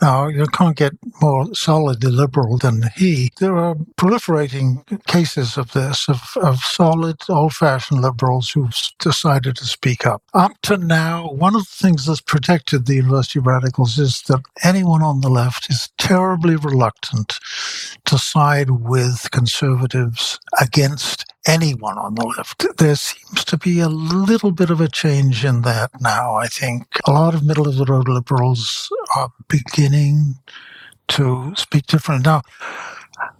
Now, 0.00 0.28
you 0.28 0.46
can't 0.46 0.76
get 0.76 0.92
more 1.20 1.54
solidly 1.54 2.10
liberal 2.10 2.58
than 2.58 2.90
he. 2.96 3.30
There 3.40 3.56
are 3.56 3.74
proliferating 3.96 4.84
cases 5.06 5.56
of 5.56 5.72
this, 5.72 6.08
of, 6.08 6.20
of 6.42 6.58
solid, 6.60 7.16
old 7.28 7.54
fashioned 7.54 8.02
liberals 8.02 8.50
who've 8.50 8.74
decided 8.98 9.56
to 9.56 9.64
speak 9.64 10.06
up. 10.06 10.22
Up 10.34 10.52
to 10.62 10.76
now, 10.76 11.28
one 11.28 11.54
of 11.54 11.62
the 11.62 11.76
things 11.76 12.06
that's 12.06 12.20
protected 12.20 12.86
the 12.86 12.96
university 12.96 13.38
radicals 13.38 13.98
is 13.98 14.22
that 14.22 14.42
anyone 14.62 15.02
on 15.02 15.20
the 15.20 15.30
left 15.30 15.70
is 15.70 15.90
terribly 15.98 16.56
reluctant 16.56 17.34
to 18.04 18.18
side 18.18 18.70
with 18.70 19.28
conservatives 19.30 20.38
against 20.60 21.24
anyone 21.46 21.98
on 21.98 22.14
the 22.14 22.24
left. 22.36 22.66
There 22.78 22.96
seems 22.96 23.44
to 23.46 23.56
be 23.58 23.80
a 23.80 23.88
little 23.88 24.52
bit 24.52 24.70
of 24.70 24.80
a 24.80 24.88
change 24.88 25.44
in 25.44 25.62
that 25.62 25.90
now, 26.00 26.36
I 26.36 26.46
think. 26.48 26.86
A 27.06 27.12
lot 27.12 27.34
of 27.34 27.44
middle 27.44 27.68
of 27.68 27.76
the 27.76 27.84
road 27.84 28.08
liberals 28.08 28.90
are 29.16 29.32
beginning 29.48 30.36
to 31.08 31.52
speak 31.56 31.86
different. 31.86 32.24
Now, 32.24 32.42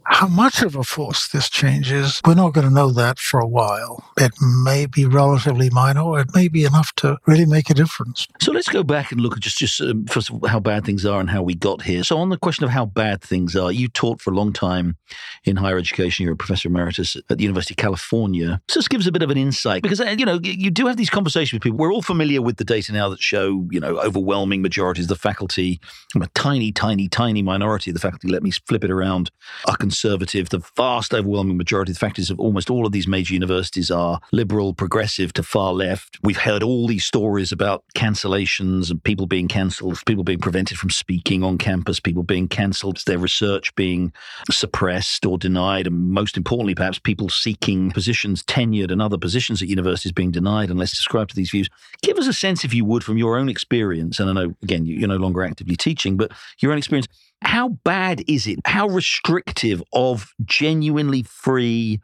how 0.07 0.29
much 0.29 0.63
of 0.63 0.77
a 0.77 0.85
force 0.85 1.29
this 1.29 1.49
change 1.49 1.91
is, 1.91 2.21
we're 2.27 2.35
not 2.35 2.53
going 2.53 2.67
to 2.67 2.73
know 2.73 2.91
that 2.91 3.19
for 3.19 3.41
a 3.41 3.47
while. 3.47 4.05
It 4.19 4.33
may 4.41 4.87
be 4.87 5.07
relatively 5.07 5.71
minor, 5.71 6.03
or 6.03 6.21
it 6.21 6.35
may 6.35 6.49
be 6.49 6.65
enough 6.65 6.93
to 6.97 7.19
really 7.27 7.47
make 7.47 7.71
a 7.71 7.75
difference. 7.75 8.29
So 8.41 8.53
let's 8.53 8.69
go 8.69 8.83
back 8.83 9.13
and 9.13 9.21
look 9.21 9.37
at 9.37 9.41
just, 9.41 9.59
just 9.59 9.81
um, 9.81 10.07
first 10.07 10.31
of 10.31 10.37
all, 10.37 10.49
how 10.49 10.61
bad 10.61 10.85
things 10.85 11.05
are 11.07 11.21
and 11.21 11.31
how 11.31 11.43
we 11.43 11.55
got 11.55 11.83
here. 11.83 12.05
So, 12.05 12.19
on 12.19 12.29
the 12.29 12.37
question 12.37 12.65
of 12.65 12.71
how 12.71 12.87
bad 12.87 13.23
things 13.23 13.57
are, 13.57 13.73
you 13.73 13.89
taught 13.89 14.21
for 14.21 14.31
a 14.31 14.35
long 14.35 14.53
time 14.53 14.97
in 15.45 15.57
higher 15.57 15.79
education. 15.79 16.25
You're 16.25 16.35
a 16.35 16.37
professor 16.37 16.69
emeritus 16.69 17.17
at 17.17 17.39
the 17.39 17.43
University 17.43 17.75
of 17.75 17.79
California. 17.79 18.61
So, 18.69 18.81
this 18.81 18.89
gives 18.89 19.07
a 19.07 19.13
bit 19.13 19.23
of 19.23 19.31
an 19.31 19.39
insight 19.39 19.83
because, 19.83 20.01
uh, 20.01 20.15
you 20.19 20.27
know, 20.27 20.39
you 20.43 20.71
do 20.71 20.87
have 20.87 20.97
these 20.97 21.11
conversations 21.11 21.55
with 21.55 21.63
people. 21.63 21.79
We're 21.79 21.93
all 21.93 22.03
familiar 22.03 22.43
with 22.43 22.57
the 22.57 22.65
data 22.65 22.93
now 22.93 23.09
that 23.09 23.21
show, 23.21 23.67
you 23.71 23.81
know, 23.81 23.99
overwhelming 23.99 24.63
majorities 24.63 25.07
of 25.07 25.09
the 25.09 25.17
faculty, 25.17 25.81
a 26.15 26.27
tiny, 26.35 26.73
tiny, 26.73 27.09
tiny 27.09 27.43
minority 27.43 27.91
of 27.91 27.95
the 27.95 28.01
faculty, 28.01 28.29
let 28.29 28.43
me 28.43 28.51
flip 28.51 28.85
it 28.85 28.91
around, 28.91 29.31
are 29.67 29.77
conservative. 29.95 30.49
The 30.49 30.59
vast 30.77 31.15
overwhelming 31.15 31.57
majority 31.57 31.93
the 31.93 31.99
faculties 31.99 32.29
of 32.29 32.41
almost 32.41 32.69
all 32.69 32.85
of 32.85 32.91
these 32.91 33.07
major 33.07 33.33
universities 33.33 33.93
are 33.93 34.19
liberal, 34.33 34.75
progressive 34.75 35.33
to 35.35 35.43
far 35.45 35.73
left. 35.73 36.19
We've 36.25 36.37
heard 36.37 36.65
all 36.65 36.89
these 36.89 37.05
stories 37.05 37.53
about 37.53 37.85
cancellations 37.95 38.91
and 38.91 39.03
people 39.05 39.27
being 39.27 39.47
cancelled, 39.47 40.01
people 40.05 40.25
being 40.25 40.41
prevented 40.41 40.79
from 40.79 40.91
speaking 40.91 41.45
on 41.45 41.59
campus, 41.59 42.01
people 42.01 42.25
being 42.25 42.49
cancelled, 42.49 43.01
their 43.07 43.19
research 43.19 43.73
being 43.77 44.13
suppressed 44.51 45.25
or 45.25 45.39
denied, 45.39 45.87
and 45.87 46.11
most 46.11 46.37
importantly, 46.37 46.75
perhaps 46.75 46.99
people 46.99 47.29
seeking 47.29 47.93
positions 47.93 48.43
tenured 48.43 48.91
and 48.91 49.01
other 49.01 49.19
positions 49.19 49.63
at 49.63 49.69
universities 49.69 50.13
being 50.13 50.33
denied 50.33 50.71
unless 50.71 50.91
subscribed 50.91 51.31
to 51.31 51.37
these 51.37 51.51
views. 51.51 51.69
Give 52.03 52.19
us 52.19 52.27
a 52.27 52.33
sense, 52.33 52.65
if 52.65 52.75
you 52.75 52.85
would, 52.85 53.05
from 53.05 53.17
your 53.17 53.39
own 53.39 53.49
experience, 53.49 54.19
and 54.19 54.29
I 54.29 54.33
know, 54.33 54.55
again, 54.63 54.87
you're 54.87 55.09
no 55.09 55.17
longer 55.17 55.45
actively 55.45 55.77
teaching, 55.77 56.17
but 56.17 56.33
your 56.59 56.73
own 56.73 56.79
experience, 56.79 57.07
how 57.45 57.69
bad 57.85 58.23
is 58.29 58.47
it? 58.47 58.61
How 58.65 58.89
restrictive 58.89 59.83
of 59.93 60.33
genuinely 60.45 61.23
free 61.23 62.01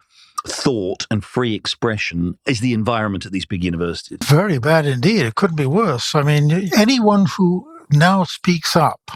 thought 0.46 1.06
and 1.10 1.24
free 1.24 1.54
expression 1.54 2.38
is 2.46 2.60
the 2.60 2.72
environment 2.72 3.26
at 3.26 3.32
these 3.32 3.46
big 3.46 3.64
universities? 3.64 4.18
Very 4.24 4.58
bad 4.58 4.86
indeed. 4.86 5.26
It 5.26 5.34
couldn't 5.34 5.56
be 5.56 5.66
worse. 5.66 6.14
I 6.14 6.22
mean, 6.22 6.70
anyone 6.76 7.26
who 7.26 7.66
now 7.90 8.24
speaks 8.24 8.76
up 8.76 9.10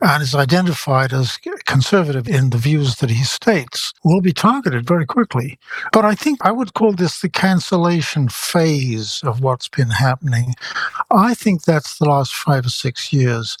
and 0.00 0.22
is 0.22 0.34
identified 0.34 1.12
as 1.12 1.38
conservative 1.66 2.28
in 2.28 2.50
the 2.50 2.58
views 2.58 2.96
that 2.96 3.10
he 3.10 3.24
states 3.24 3.92
will 4.04 4.20
be 4.20 4.32
targeted 4.32 4.86
very 4.86 5.04
quickly. 5.04 5.58
But 5.92 6.04
I 6.04 6.14
think 6.14 6.38
I 6.44 6.52
would 6.52 6.74
call 6.74 6.92
this 6.92 7.20
the 7.20 7.28
cancellation 7.28 8.28
phase 8.28 9.20
of 9.24 9.40
what's 9.40 9.68
been 9.68 9.90
happening. 9.90 10.54
I 11.10 11.34
think 11.34 11.64
that's 11.64 11.98
the 11.98 12.08
last 12.08 12.32
five 12.32 12.66
or 12.66 12.70
six 12.70 13.12
years. 13.12 13.56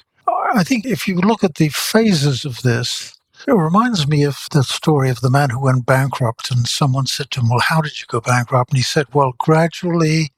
I 0.54 0.64
think 0.64 0.86
if 0.86 1.06
you 1.06 1.16
look 1.16 1.44
at 1.44 1.56
the 1.56 1.68
phases 1.68 2.44
of 2.44 2.62
this, 2.62 3.14
it 3.46 3.52
reminds 3.52 4.08
me 4.08 4.24
of 4.24 4.36
the 4.52 4.64
story 4.64 5.10
of 5.10 5.20
the 5.20 5.30
man 5.30 5.50
who 5.50 5.60
went 5.60 5.86
bankrupt, 5.86 6.50
and 6.50 6.66
someone 6.66 7.06
said 7.06 7.30
to 7.32 7.40
him, 7.40 7.48
Well, 7.48 7.60
how 7.60 7.80
did 7.80 8.00
you 8.00 8.06
go 8.08 8.20
bankrupt? 8.20 8.70
And 8.70 8.78
he 8.78 8.82
said, 8.82 9.06
Well, 9.14 9.34
gradually 9.38 10.32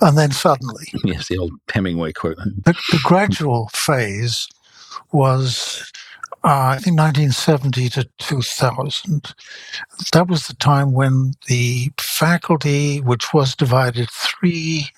and 0.00 0.16
then 0.16 0.32
suddenly. 0.32 0.86
Yes, 1.04 1.28
the 1.28 1.38
old 1.38 1.52
Hemingway 1.72 2.12
quote. 2.12 2.36
The, 2.36 2.74
the 2.90 3.00
gradual 3.04 3.68
phase 3.72 4.48
was, 5.12 5.90
uh, 6.44 6.74
I 6.74 6.78
think, 6.78 6.98
1970 6.98 7.88
to 7.90 8.08
2000. 8.18 9.34
That 10.12 10.28
was 10.28 10.46
the 10.46 10.54
time 10.54 10.92
when 10.92 11.32
the 11.46 11.90
faculty, 11.98 13.00
which 13.00 13.32
was 13.32 13.54
divided 13.54 14.08
three 14.10 14.88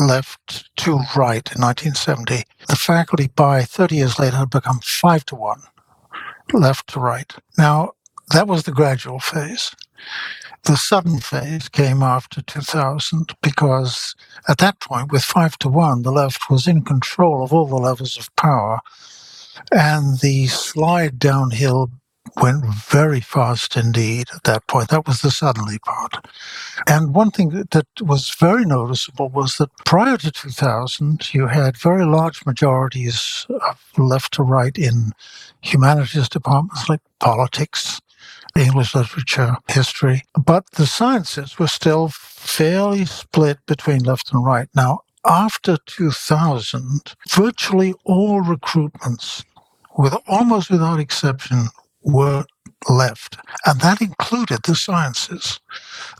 left 0.00 0.74
to 0.78 0.92
right 1.16 1.46
in 1.54 1.62
1970, 1.62 2.44
the 2.68 2.76
faculty 2.76 3.28
by 3.28 3.62
30 3.62 3.96
years 3.96 4.18
later 4.18 4.36
had 4.36 4.50
become 4.50 4.80
five 4.82 5.24
to 5.26 5.34
one 5.34 5.62
left 6.52 6.88
to 6.88 7.00
right. 7.00 7.32
Now, 7.58 7.92
that 8.32 8.46
was 8.46 8.64
the 8.64 8.72
gradual 8.72 9.18
phase. 9.18 9.74
The 10.64 10.76
sudden 10.76 11.20
phase 11.20 11.68
came 11.68 12.02
after 12.02 12.40
2000 12.42 13.34
because 13.42 14.14
at 14.48 14.58
that 14.58 14.80
point, 14.80 15.12
with 15.12 15.22
five 15.22 15.58
to 15.58 15.68
one, 15.68 16.02
the 16.02 16.12
left 16.12 16.48
was 16.50 16.66
in 16.66 16.82
control 16.84 17.44
of 17.44 17.52
all 17.52 17.66
the 17.66 17.76
levels 17.76 18.16
of 18.16 18.34
power. 18.36 18.80
And 19.70 20.20
the 20.20 20.46
slide 20.46 21.18
downhill 21.18 21.90
went 22.40 22.64
very 22.64 23.20
fast 23.20 23.76
indeed 23.76 24.26
at 24.34 24.44
that 24.44 24.66
point. 24.66 24.88
That 24.88 25.06
was 25.06 25.20
the 25.22 25.30
suddenly 25.30 25.78
part. 25.78 26.26
And 26.86 27.14
one 27.14 27.30
thing 27.30 27.50
that, 27.50 27.86
was 28.00 28.30
very 28.30 28.64
noticeable 28.64 29.28
was 29.28 29.56
that 29.58 29.70
prior 29.84 30.16
to 30.16 30.30
2000, 30.30 31.32
you 31.32 31.46
had 31.46 31.76
very 31.76 32.04
large 32.04 32.44
majorities 32.44 33.46
of 33.48 33.80
left 33.96 34.34
to 34.34 34.42
right 34.42 34.76
in 34.76 35.12
humanities 35.60 36.28
departments 36.28 36.88
like 36.88 37.00
politics, 37.20 38.00
English 38.56 38.94
literature, 38.94 39.56
history. 39.68 40.22
But 40.38 40.70
the 40.72 40.86
sciences 40.86 41.58
were 41.58 41.68
still 41.68 42.08
fairly 42.08 43.04
split 43.04 43.58
between 43.66 44.00
left 44.00 44.32
and 44.32 44.44
right. 44.44 44.68
Now, 44.74 45.00
after 45.24 45.78
2000, 45.86 47.14
virtually 47.30 47.94
all 48.04 48.42
recruitments, 48.42 49.44
with 49.96 50.14
almost 50.26 50.70
without 50.70 51.00
exception, 51.00 51.68
were 52.04 52.44
left. 52.88 53.38
And 53.64 53.80
that 53.80 54.00
included 54.00 54.60
the 54.64 54.74
sciences. 54.74 55.60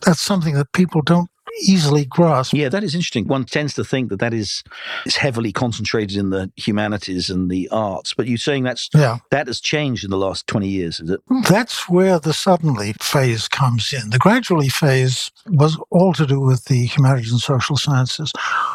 That's 0.05 0.21
something 0.21 0.55
that 0.55 0.73
people 0.73 1.03
don't 1.03 1.29
easily 1.63 2.05
grasp. 2.05 2.55
Yeah, 2.55 2.69
that 2.69 2.83
is 2.83 2.95
interesting. 2.95 3.27
One 3.27 3.45
tends 3.45 3.75
to 3.75 3.85
think 3.85 4.09
that 4.11 4.19
that 4.19 4.35
is 4.35 4.63
is 5.07 5.17
heavily 5.17 5.53
concentrated 5.53 6.17
in 6.17 6.31
the 6.31 6.51
humanities 6.57 7.31
and 7.31 7.51
the 7.51 7.69
arts, 7.71 8.15
but 8.15 8.27
you're 8.27 8.39
saying 8.39 8.65
that's 8.65 8.89
yeah. 8.95 9.19
that 9.31 9.47
has 9.47 9.61
changed 9.61 10.05
in 10.05 10.11
the 10.11 10.17
last 10.17 10.47
20 10.47 10.69
years, 10.69 11.01
is 11.01 11.11
it? 11.11 11.21
That's 11.49 11.89
where 11.89 12.19
the 12.19 12.33
suddenly 12.33 12.95
phase 13.01 13.49
comes 13.49 13.93
in. 13.93 14.11
The 14.11 14.19
gradually 14.19 14.69
phase 14.69 15.31
was 15.47 15.79
all 15.91 16.13
to 16.15 16.27
do 16.27 16.41
with 16.41 16.65
the 16.65 16.87
humanities 16.87 17.33
and 17.33 17.41
social 17.41 17.77
sciences. 17.77 18.33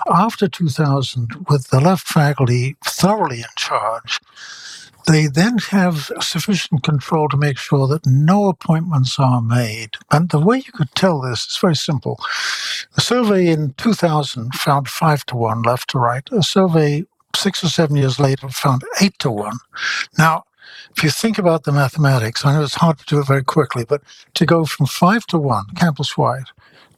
After 0.09 0.47
2000, 0.47 1.47
with 1.49 1.69
the 1.69 1.79
left 1.79 2.07
faculty 2.07 2.77
thoroughly 2.85 3.39
in 3.39 3.45
charge, 3.57 4.19
they 5.07 5.27
then 5.27 5.57
have 5.69 6.11
sufficient 6.21 6.83
control 6.83 7.29
to 7.29 7.37
make 7.37 7.57
sure 7.57 7.87
that 7.87 8.05
no 8.05 8.47
appointments 8.47 9.17
are 9.19 9.41
made. 9.41 9.91
And 10.11 10.29
the 10.29 10.39
way 10.39 10.57
you 10.57 10.71
could 10.73 10.93
tell 10.95 11.21
this 11.21 11.45
is 11.45 11.57
very 11.59 11.75
simple. 11.75 12.19
A 12.97 13.01
survey 13.01 13.47
in 13.47 13.73
2000 13.73 14.53
found 14.53 14.87
five 14.87 15.25
to 15.27 15.35
one 15.35 15.61
left 15.61 15.89
to 15.91 15.99
right. 15.99 16.27
A 16.31 16.43
survey 16.43 17.05
six 17.35 17.63
or 17.63 17.69
seven 17.69 17.95
years 17.95 18.19
later 18.19 18.49
found 18.49 18.83
eight 19.01 19.17
to 19.19 19.31
one. 19.31 19.57
Now, 20.17 20.43
if 20.95 21.03
you 21.03 21.09
think 21.09 21.37
about 21.37 21.63
the 21.63 21.71
mathematics, 21.71 22.45
I 22.45 22.53
know 22.53 22.63
it's 22.63 22.75
hard 22.75 22.99
to 22.99 23.05
do 23.05 23.19
it 23.19 23.27
very 23.27 23.43
quickly, 23.43 23.85
but 23.85 24.01
to 24.33 24.45
go 24.45 24.65
from 24.65 24.85
five 24.85 25.25
to 25.27 25.37
one 25.37 25.65
campus 25.75 26.17
wide 26.17 26.47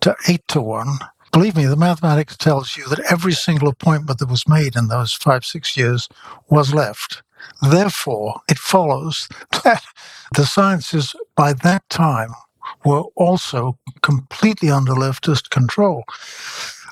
to 0.01 0.15
eight 0.27 0.47
to 0.49 0.61
one, 0.61 0.99
believe 1.31 1.55
me, 1.55 1.65
the 1.65 1.75
mathematics 1.75 2.35
tells 2.37 2.75
you 2.75 2.87
that 2.87 2.99
every 3.11 3.33
single 3.33 3.67
appointment 3.67 4.19
that 4.19 4.29
was 4.29 4.47
made 4.47 4.75
in 4.75 4.87
those 4.87 5.13
five, 5.13 5.45
six 5.45 5.77
years 5.77 6.09
was 6.49 6.73
left. 6.73 7.21
Therefore, 7.61 8.41
it 8.49 8.57
follows 8.57 9.27
that 9.63 9.83
the 10.35 10.45
sciences 10.45 11.15
by 11.35 11.53
that 11.53 11.87
time 11.89 12.31
were 12.85 13.03
also 13.15 13.77
completely 14.01 14.69
under 14.69 14.93
leftist 14.93 15.49
control. 15.49 16.03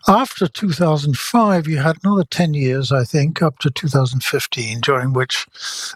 After 0.08 0.48
2005, 0.48 1.68
you 1.68 1.78
had 1.78 1.98
another 2.04 2.24
10 2.24 2.54
years, 2.54 2.92
I 2.92 3.04
think, 3.04 3.42
up 3.42 3.60
to 3.60 3.70
2015, 3.70 4.80
during 4.82 5.14
which 5.14 5.46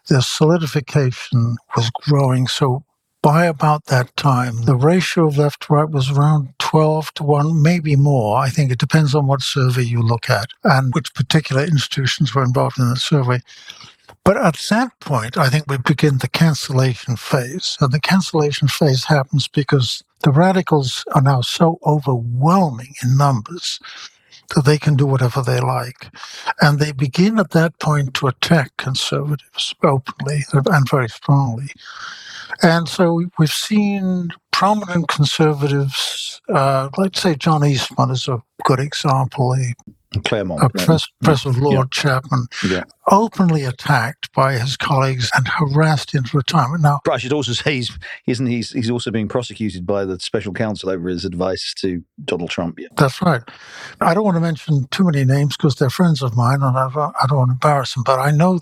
the 0.07 0.22
solidification 0.22 1.55
was 1.75 1.89
growing. 1.89 2.48
So 2.48 2.83
by 3.24 3.45
about 3.45 3.86
that 3.86 4.15
time, 4.17 4.65
the 4.65 4.75
ratio 4.75 5.27
of 5.27 5.38
left 5.38 5.63
to 5.63 5.74
right 5.74 5.89
was 5.89 6.12
around 6.12 6.53
12 6.60 7.13
to 7.15 7.24
1, 7.24 7.62
maybe 7.62 7.95
more. 7.95 8.38
I 8.38 8.50
think 8.50 8.72
it 8.72 8.79
depends 8.79 9.15
on 9.15 9.27
what 9.27 9.41
survey 9.41 9.83
you 9.83 10.01
look 10.01 10.29
at 10.29 10.48
and 10.63 10.93
which 10.93 11.13
particular 11.13 11.63
institutions 11.63 12.36
were 12.36 12.43
involved 12.43 12.77
in 12.77 12.89
the 12.89 12.98
survey. 12.98 13.39
But 14.25 14.38
at 14.38 14.56
that 14.70 15.00
point, 15.01 15.38
I 15.38 15.50
think 15.50 15.65
we 15.68 15.77
begin 15.77 16.20
the 16.20 16.30
cancellation 16.30 17.18
phase. 17.18 17.77
And 17.82 17.92
the 17.92 18.00
cancellation 18.00 18.70
phase 18.70 19.06
happens 19.06 19.48
because 19.48 20.03
the 20.24 20.32
radicals 20.32 21.03
are 21.13 21.22
now 21.22 21.42
so 21.42 21.80
overwhelming 21.86 22.94
in 23.03 23.18
numbers 23.18 23.80
that 24.56 24.65
they 24.65 24.77
can 24.77 24.96
do 24.96 25.06
whatever 25.06 25.42
they 25.42 25.60
like. 25.60 26.10
And 26.62 26.80
they 26.80 26.94
begin 26.94 27.38
at 27.39 27.51
that 27.51 27.80
point 27.80 28.13
to 28.15 28.27
attack 28.27 28.77
conservatives 28.77 29.75
openly 29.84 30.46
and 30.53 30.89
very 30.89 31.10
strongly. 31.10 31.70
And 32.62 32.88
so 32.88 33.24
we've 33.38 33.50
seen 33.50 34.30
prominent 34.51 35.08
conservatives, 35.10 36.42
uh, 36.50 36.89
let's 36.98 37.22
say 37.22 37.36
John 37.36 37.65
Eastman 37.65 38.12
is 38.12 38.27
a 38.27 38.42
good 38.63 38.80
example, 38.80 39.56
Claremont. 40.22 40.63
A 40.63 40.70
press, 40.70 41.08
press 41.24 41.46
of 41.46 41.58
Lord 41.58 41.89
yeah. 41.96 42.01
Chapman, 42.01 42.48
yeah. 42.67 42.84
openly 43.12 43.63
attacked 43.63 44.32
by 44.34 44.53
his 44.53 44.77
colleagues 44.77 45.29
and 45.36 45.48
harassed 45.48 46.13
into 46.13 46.38
retirement. 46.38 46.82
Now, 46.82 47.00
but 47.03 47.13
I 47.13 47.17
should 47.17 47.34
also 47.34 47.53
say 47.53 47.75
he's 47.75 47.98
isn't 48.27 48.46
he's 48.46 48.72
he's 48.72 48.89
also 48.89 49.12
being 49.12 49.27
prosecuted 49.27 49.86
by 49.86 50.05
the 50.05 50.20
special 50.20 50.53
counsel 50.53 50.89
over 50.89 51.10
his 51.10 51.25
advice 51.25 51.74
to 51.79 52.03
Donald 52.25 52.50
Trump. 52.50 52.79
Yeah. 52.79 52.88
That's 52.98 53.22
right. 53.22 53.41
I 54.01 54.13
don't 54.13 54.24
want 54.24 54.36
to 54.36 54.41
mention 54.41 54.88
too 54.91 55.05
many 55.05 55.25
names 55.25 55.58
because 55.58 55.75
they're 55.75 55.89
friends 55.89 56.22
of 56.22 56.36
mine, 56.36 56.62
and 56.62 56.77
I 56.77 56.89
don't, 56.93 57.15
I 57.22 57.27
don't 57.27 57.38
want 57.38 57.50
to 57.50 57.53
embarrass 57.53 57.93
them. 57.93 58.03
But 58.03 58.20
I 58.20 58.32
know 58.32 58.60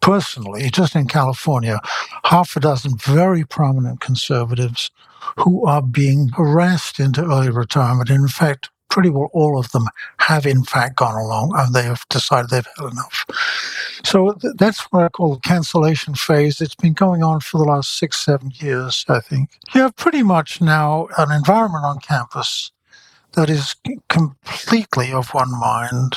personally, 0.00 0.70
just 0.70 0.94
in 0.94 1.06
California, 1.06 1.80
half 2.24 2.56
a 2.56 2.60
dozen 2.60 2.96
very 2.96 3.44
prominent 3.44 4.00
conservatives 4.00 4.90
who 5.36 5.66
are 5.66 5.82
being 5.82 6.28
harassed 6.28 7.00
into 7.00 7.24
early 7.24 7.50
retirement. 7.50 8.10
In 8.10 8.28
fact, 8.28 8.70
pretty 8.90 9.10
well 9.10 9.30
all 9.32 9.58
of 9.58 9.70
them 9.72 9.86
have 10.18 10.46
in 10.46 10.64
fact 10.64 10.96
gone 10.96 11.14
along 11.14 11.52
and 11.56 11.74
they 11.74 11.82
have 11.82 12.04
decided 12.10 12.50
they've 12.50 12.66
had 12.76 12.92
enough. 12.92 13.26
So 14.04 14.32
th- 14.32 14.54
that's 14.58 14.80
what 14.92 15.04
I 15.04 15.08
call 15.08 15.34
the 15.34 15.40
cancellation 15.40 16.14
phase. 16.14 16.60
It's 16.60 16.74
been 16.74 16.94
going 16.94 17.22
on 17.22 17.40
for 17.40 17.58
the 17.58 17.64
last 17.64 17.98
six, 17.98 18.18
seven 18.18 18.52
years, 18.56 19.04
I 19.08 19.20
think. 19.20 19.50
You 19.74 19.82
have 19.82 19.96
pretty 19.96 20.22
much 20.22 20.60
now 20.60 21.08
an 21.18 21.30
environment 21.30 21.84
on 21.84 21.98
campus 22.00 22.70
that 23.32 23.50
is 23.50 23.76
completely 24.08 25.12
of 25.12 25.30
one 25.34 25.50
mind 25.58 26.16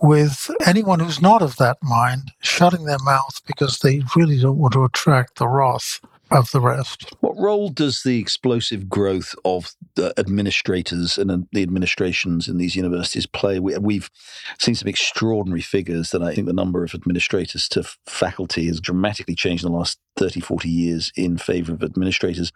with 0.00 0.50
anyone 0.66 1.00
who's 1.00 1.22
not 1.22 1.42
of 1.42 1.56
that 1.56 1.78
mind 1.82 2.32
shutting 2.42 2.84
their 2.84 2.98
mouth 3.04 3.40
because 3.46 3.78
they 3.80 4.02
really 4.16 4.38
don't 4.38 4.58
want 4.58 4.72
to 4.74 4.84
attract 4.84 5.36
the 5.38 5.48
wrath 5.48 6.00
of 6.30 6.50
the 6.52 6.60
rest. 6.60 7.12
What 7.20 7.36
role 7.36 7.68
does 7.68 8.02
the 8.02 8.18
explosive 8.18 8.88
growth 8.88 9.34
of 9.44 9.72
the 9.96 10.14
administrators 10.18 11.18
and 11.18 11.46
the 11.52 11.62
administrations 11.62 12.48
in 12.48 12.58
these 12.58 12.76
universities 12.76 13.26
play? 13.26 13.58
We, 13.58 13.94
have 13.94 14.10
seen 14.58 14.74
some 14.74 14.88
extraordinary 14.88 15.60
figures 15.60 16.10
that 16.10 16.22
I 16.22 16.34
think 16.34 16.46
the 16.46 16.52
number 16.52 16.84
of 16.84 16.94
administrators 16.94 17.68
to 17.70 17.84
faculty 18.06 18.66
has 18.66 18.80
dramatically 18.80 19.34
changed 19.34 19.64
in 19.64 19.72
the 19.72 19.78
last 19.78 19.98
30, 20.16 20.40
40 20.40 20.68
years 20.68 21.12
in 21.16 21.36
favor 21.38 21.72
of 21.72 21.82
administrators. 21.82 22.52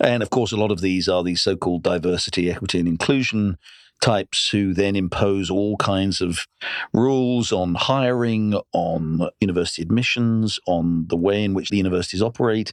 And 0.00 0.22
of 0.22 0.30
course, 0.30 0.52
a 0.52 0.56
lot 0.56 0.70
of 0.70 0.80
these 0.80 1.08
are 1.08 1.22
these 1.22 1.42
so 1.42 1.56
called 1.56 1.82
diversity, 1.82 2.50
equity, 2.50 2.78
and 2.78 2.88
inclusion 2.88 3.58
types 4.00 4.48
who 4.48 4.74
then 4.74 4.96
impose 4.96 5.50
all 5.50 5.76
kinds 5.76 6.20
of 6.20 6.46
rules 6.92 7.52
on 7.52 7.74
hiring, 7.74 8.58
on 8.72 9.28
university 9.40 9.82
admissions, 9.82 10.58
on 10.66 11.06
the 11.08 11.16
way 11.16 11.44
in 11.44 11.54
which 11.54 11.70
the 11.70 11.76
universities 11.76 12.22
operate. 12.22 12.72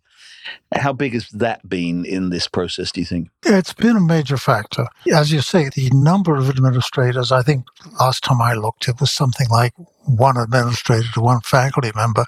How 0.74 0.94
big 0.94 1.14
has 1.14 1.30
that 1.30 1.68
been 1.68 2.06
in 2.06 2.30
this 2.30 2.48
process, 2.48 2.92
do 2.92 3.02
you 3.02 3.06
think? 3.06 3.30
It's 3.44 3.74
been 3.74 3.96
a 3.96 4.02
major 4.02 4.38
factor. 4.38 4.88
As 5.14 5.32
you 5.32 5.42
say, 5.42 5.70
the 5.70 5.90
number 5.92 6.36
of 6.36 6.50
administrators, 6.50 7.32
I 7.32 7.42
think 7.42 7.66
last 8.00 8.24
time 8.24 8.42
I 8.42 8.54
looked, 8.54 8.88
it 8.88 9.00
was 9.00 9.12
something 9.12 9.48
like 9.50 9.74
one 10.06 10.38
administrator 10.38 11.12
to 11.14 11.22
one 11.22 11.42
faculty 11.42 11.92
member. 11.96 12.26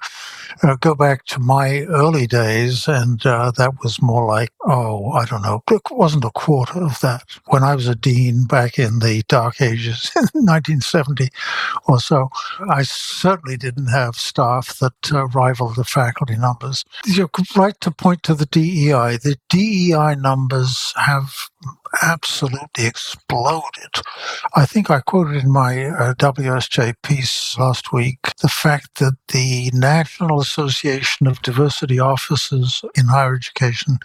Uh, 0.62 0.76
go 0.76 0.94
back 0.94 1.24
to 1.26 1.38
my 1.38 1.82
early 1.82 2.26
days, 2.26 2.88
and 2.88 3.24
uh, 3.24 3.52
that 3.56 3.72
was 3.82 4.02
more 4.02 4.26
like, 4.26 4.50
oh, 4.66 5.10
I 5.12 5.24
don't 5.24 5.42
know, 5.42 5.62
it 5.70 5.82
wasn't 5.90 6.24
a 6.24 6.30
quarter 6.30 6.82
of 6.82 7.00
that. 7.00 7.24
When 7.46 7.62
I 7.62 7.74
was 7.74 7.86
a 7.86 7.94
dean 7.94 8.44
back 8.44 8.78
in 8.78 8.98
the 8.98 9.22
dark 9.28 9.60
ages, 9.60 10.10
in 10.16 10.22
1970 10.44 11.28
or 11.86 12.00
so, 12.00 12.30
I 12.68 12.82
certainly 12.82 13.56
didn't 13.56 13.88
have 13.88 14.16
staff 14.16 14.78
that 14.78 15.12
uh, 15.12 15.26
rivaled 15.28 15.76
the 15.76 15.84
faculty 15.84 16.36
numbers. 16.36 16.84
You're 17.06 17.30
right 17.56 17.78
to 17.80 17.90
point 17.90 18.22
to 18.24 18.34
the 18.34 18.46
DEI. 18.46 19.18
The 19.18 19.36
DEI 19.48 20.16
numbers 20.16 20.92
have 20.96 21.34
absolutely 22.02 22.86
exploded. 22.86 23.94
I 24.54 24.66
think 24.66 24.90
I 24.90 25.00
quoted 25.00 25.42
in 25.42 25.50
my 25.50 25.86
uh, 25.86 26.14
WSJ 26.14 26.94
piece 27.02 27.58
last 27.58 27.92
week 27.92 28.18
the 28.40 28.48
fact 28.48 28.98
that 28.98 29.16
the 29.28 29.70
National 29.72 30.40
Association 30.40 31.26
of 31.26 31.42
Diversity 31.42 31.98
Officers 31.98 32.82
in 32.94 33.06
Higher 33.06 33.34
Education 33.34 33.98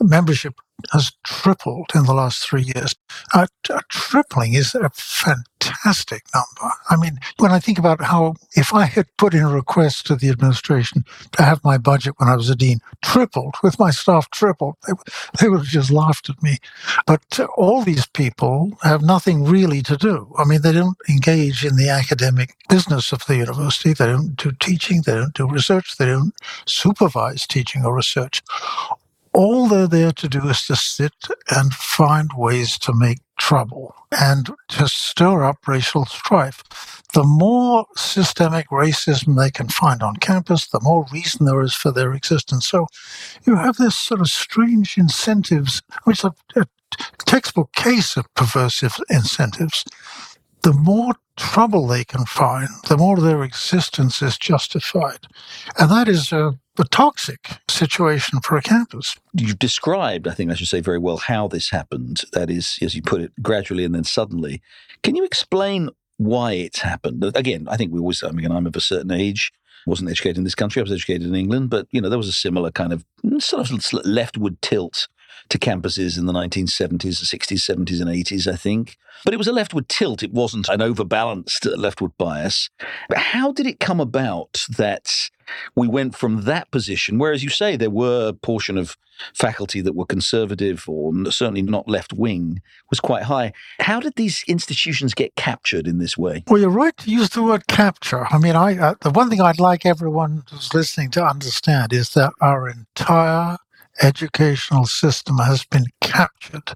membership 0.00 0.54
has 0.92 1.12
tripled 1.24 1.90
in 1.94 2.04
the 2.04 2.14
last 2.14 2.46
three 2.46 2.62
years. 2.74 2.94
Uh, 3.32 3.46
a 3.70 3.80
tripling 3.88 4.54
is 4.54 4.74
a 4.74 4.90
fantastic 4.90 6.22
number. 6.34 6.74
I 6.90 6.96
mean, 6.96 7.18
when 7.38 7.52
I 7.52 7.58
think 7.58 7.78
about 7.78 8.02
how, 8.02 8.34
if 8.54 8.74
I 8.74 8.84
had 8.84 9.06
put 9.16 9.34
in 9.34 9.42
a 9.42 9.48
request 9.48 10.06
to 10.06 10.16
the 10.16 10.28
administration 10.28 11.04
to 11.32 11.42
have 11.42 11.64
my 11.64 11.78
budget 11.78 12.14
when 12.18 12.28
I 12.28 12.36
was 12.36 12.50
a 12.50 12.56
dean 12.56 12.80
tripled, 13.04 13.54
with 13.62 13.78
my 13.78 13.90
staff 13.90 14.30
tripled, 14.30 14.76
they, 14.86 14.92
they 15.40 15.48
would 15.48 15.60
have 15.60 15.66
just 15.66 15.90
laughed 15.90 16.28
at 16.28 16.42
me. 16.42 16.58
But 17.06 17.22
uh, 17.38 17.46
all 17.56 17.82
these 17.82 18.06
people 18.06 18.72
have 18.82 19.02
nothing 19.02 19.44
really 19.44 19.82
to 19.82 19.96
do. 19.96 20.32
I 20.38 20.44
mean, 20.44 20.62
they 20.62 20.72
don't 20.72 20.98
engage 21.08 21.64
in 21.64 21.76
the 21.76 21.88
academic 21.88 22.54
business 22.68 23.12
of 23.12 23.24
the 23.26 23.36
university. 23.36 23.92
They 23.92 24.06
don't 24.06 24.36
do 24.36 24.52
teaching. 24.60 25.02
They 25.04 25.14
don't 25.14 25.34
do 25.34 25.48
research. 25.48 25.96
They 25.96 26.06
don't 26.06 26.34
supervise 26.66 27.46
teaching 27.46 27.84
or 27.84 27.94
research 27.94 28.42
all 29.34 29.66
they're 29.66 29.88
there 29.88 30.12
to 30.12 30.28
do 30.28 30.48
is 30.48 30.64
to 30.66 30.76
sit 30.76 31.12
and 31.50 31.74
find 31.74 32.30
ways 32.36 32.78
to 32.78 32.92
make 32.94 33.18
trouble 33.36 33.94
and 34.12 34.48
to 34.68 34.88
stir 34.88 35.44
up 35.44 35.66
racial 35.66 36.06
strife. 36.06 36.62
The 37.14 37.24
more 37.24 37.86
systemic 37.96 38.68
racism 38.68 39.36
they 39.36 39.50
can 39.50 39.68
find 39.68 40.02
on 40.02 40.16
campus, 40.16 40.68
the 40.68 40.80
more 40.80 41.06
reason 41.12 41.46
there 41.46 41.62
is 41.62 41.74
for 41.74 41.90
their 41.90 42.12
existence. 42.14 42.66
So 42.66 42.86
you 43.44 43.56
have 43.56 43.76
this 43.76 43.96
sort 43.96 44.20
of 44.20 44.28
strange 44.28 44.96
incentives, 44.96 45.82
which 46.04 46.20
is 46.20 46.24
a, 46.24 46.60
a 46.60 46.66
textbook 47.18 47.72
case 47.72 48.16
of 48.16 48.32
perversive 48.34 49.00
incentives. 49.10 49.84
The 50.62 50.72
more 50.72 51.14
trouble 51.36 51.86
they 51.88 52.04
can 52.04 52.24
find, 52.24 52.68
the 52.88 52.96
more 52.96 53.18
their 53.18 53.42
existence 53.42 54.22
is 54.22 54.38
justified. 54.38 55.26
And 55.78 55.90
that 55.90 56.08
is 56.08 56.32
a 56.32 56.58
a 56.78 56.84
toxic 56.84 57.50
situation 57.68 58.40
for 58.40 58.56
a 58.56 58.62
campus. 58.62 59.16
You've 59.32 59.58
described, 59.58 60.26
I 60.26 60.32
think 60.32 60.50
I 60.50 60.54
should 60.54 60.68
say 60.68 60.80
very 60.80 60.98
well, 60.98 61.18
how 61.18 61.48
this 61.48 61.70
happened. 61.70 62.22
That 62.32 62.50
is, 62.50 62.78
as 62.82 62.94
you 62.94 63.02
put 63.02 63.20
it, 63.20 63.32
gradually 63.42 63.84
and 63.84 63.94
then 63.94 64.04
suddenly. 64.04 64.60
Can 65.02 65.14
you 65.14 65.24
explain 65.24 65.90
why 66.16 66.52
it's 66.52 66.80
happened? 66.80 67.24
Again, 67.34 67.66
I 67.68 67.76
think 67.76 67.92
we 67.92 68.00
always, 68.00 68.22
I 68.22 68.30
mean, 68.30 68.50
I'm 68.50 68.66
of 68.66 68.76
a 68.76 68.80
certain 68.80 69.10
age. 69.10 69.52
wasn't 69.86 70.10
educated 70.10 70.38
in 70.38 70.44
this 70.44 70.54
country. 70.54 70.80
I 70.80 70.84
was 70.84 70.92
educated 70.92 71.26
in 71.26 71.34
England, 71.34 71.70
but 71.70 71.86
you 71.90 72.00
know 72.00 72.08
there 72.08 72.18
was 72.18 72.28
a 72.28 72.32
similar 72.32 72.70
kind 72.70 72.92
of 72.92 73.04
sort 73.38 73.70
of 73.70 73.92
leftward 74.04 74.60
tilt 74.62 75.08
to 75.48 75.58
campuses 75.58 76.18
in 76.18 76.26
the 76.26 76.32
1970s, 76.32 77.22
60s, 77.22 77.58
70s, 77.58 78.00
and 78.00 78.10
80s, 78.10 78.50
I 78.50 78.56
think. 78.56 78.96
But 79.24 79.34
it 79.34 79.38
was 79.38 79.48
a 79.48 79.52
leftward 79.52 79.88
tilt. 79.88 80.22
It 80.22 80.32
wasn't 80.32 80.68
an 80.68 80.82
overbalanced 80.82 81.66
leftward 81.76 82.12
bias. 82.18 82.70
But 83.08 83.18
how 83.18 83.52
did 83.52 83.66
it 83.66 83.80
come 83.80 84.00
about 84.00 84.64
that 84.76 85.30
we 85.74 85.88
went 85.88 86.16
from 86.16 86.42
that 86.42 86.70
position, 86.70 87.18
where, 87.18 87.32
as 87.32 87.42
you 87.42 87.50
say, 87.50 87.76
there 87.76 87.90
were 87.90 88.28
a 88.28 88.32
portion 88.32 88.78
of 88.78 88.96
faculty 89.34 89.80
that 89.80 89.94
were 89.94 90.06
conservative 90.06 90.88
or 90.88 91.12
certainly 91.30 91.62
not 91.62 91.88
left 91.88 92.12
wing, 92.12 92.60
was 92.90 93.00
quite 93.00 93.24
high. 93.24 93.52
How 93.80 94.00
did 94.00 94.16
these 94.16 94.44
institutions 94.48 95.14
get 95.14 95.36
captured 95.36 95.86
in 95.86 95.98
this 95.98 96.18
way? 96.18 96.44
Well, 96.48 96.60
you're 96.60 96.70
right 96.70 96.96
to 96.98 97.10
use 97.10 97.30
the 97.30 97.42
word 97.42 97.66
capture. 97.66 98.26
I 98.30 98.38
mean, 98.38 98.56
I 98.56 98.76
uh, 98.76 98.94
the 99.00 99.10
one 99.10 99.30
thing 99.30 99.40
I'd 99.40 99.60
like 99.60 99.86
everyone 99.86 100.44
who's 100.50 100.74
listening 100.74 101.10
to 101.12 101.24
understand 101.24 101.92
is 101.92 102.10
that 102.10 102.32
our 102.40 102.68
entire 102.68 103.58
educational 104.02 104.86
system 104.86 105.38
has 105.38 105.64
been 105.64 105.86
captured 106.00 106.74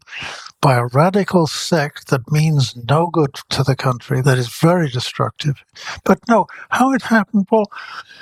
by 0.61 0.75
a 0.75 0.87
radical 0.87 1.47
sect 1.47 2.09
that 2.09 2.31
means 2.31 2.77
no 2.89 3.07
good 3.07 3.35
to 3.51 3.63
the 3.63 3.77
country, 3.77 4.21
that 4.21 4.39
is 4.39 4.49
very 4.49 4.89
destructive. 4.89 5.65
But 6.05 6.19
no, 6.29 6.47
how 6.71 6.93
it 6.93 7.03
happened? 7.03 7.47
Well, 7.51 7.71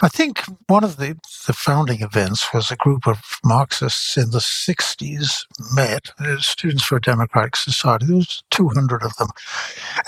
I 0.02 0.08
think 0.08 0.40
one 0.66 0.84
of 0.84 0.98
the, 0.98 1.18
the 1.46 1.52
founding 1.52 2.02
events 2.02 2.52
was 2.52 2.70
a 2.70 2.76
group 2.76 3.06
of 3.06 3.18
Marxists 3.44 4.16
in 4.16 4.30
the 4.30 4.38
60s 4.38 5.46
met, 5.74 6.12
uh, 6.18 6.36
Students 6.38 6.84
for 6.84 6.96
a 6.96 7.00
Democratic 7.00 7.56
Society. 7.56 8.06
There 8.06 8.16
was 8.16 8.42
200 8.50 9.02
of 9.02 9.16
them. 9.16 9.28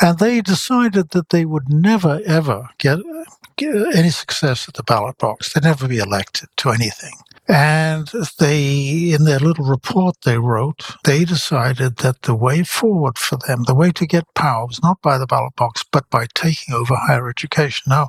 And 0.00 0.18
they 0.18 0.40
decided 0.40 1.10
that 1.10 1.30
they 1.30 1.44
would 1.44 1.68
never, 1.70 2.20
ever 2.26 2.68
get, 2.78 2.98
uh, 2.98 3.24
get 3.56 3.74
any 3.96 4.10
success 4.10 4.68
at 4.68 4.74
the 4.74 4.82
ballot 4.82 5.16
box. 5.18 5.52
They'd 5.52 5.64
never 5.64 5.88
be 5.88 5.98
elected 5.98 6.48
to 6.58 6.70
anything. 6.70 7.14
And 7.48 8.08
they, 8.38 9.12
in 9.12 9.24
their 9.24 9.38
little 9.38 9.64
report 9.64 10.16
they 10.24 10.36
wrote, 10.36 10.84
they 11.04 11.24
decided 11.24 11.96
that 11.96 12.22
the 12.22 12.34
way 12.34 12.62
forward 12.62 13.16
for 13.16 13.36
them, 13.36 13.64
the 13.64 13.74
way 13.74 13.90
to 13.92 14.06
get 14.06 14.34
power 14.34 14.66
was 14.66 14.82
not 14.82 15.00
by 15.00 15.16
the 15.16 15.26
ballot 15.26 15.56
box, 15.56 15.82
but 15.90 16.08
by 16.10 16.26
taking 16.34 16.74
over 16.74 16.94
higher 16.94 17.28
education. 17.28 17.84
Now, 17.88 18.08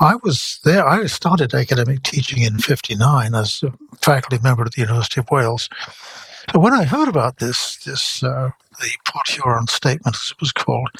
I 0.00 0.16
was 0.16 0.58
there, 0.64 0.86
I 0.86 1.06
started 1.06 1.54
academic 1.54 2.02
teaching 2.02 2.42
in 2.42 2.58
59 2.58 3.34
as 3.36 3.62
a 3.62 3.72
faculty 3.98 4.38
member 4.42 4.64
at 4.64 4.72
the 4.72 4.82
University 4.82 5.20
of 5.20 5.30
Wales. 5.30 5.68
So 6.52 6.58
when 6.58 6.72
I 6.72 6.82
heard 6.82 7.08
about 7.08 7.38
this, 7.38 7.76
this 7.84 8.24
uh, 8.24 8.50
the 8.82 8.90
Port 9.06 9.28
Huron 9.28 9.66
statement, 9.68 10.16
as 10.16 10.32
it 10.32 10.40
was 10.40 10.52
called, 10.52 10.90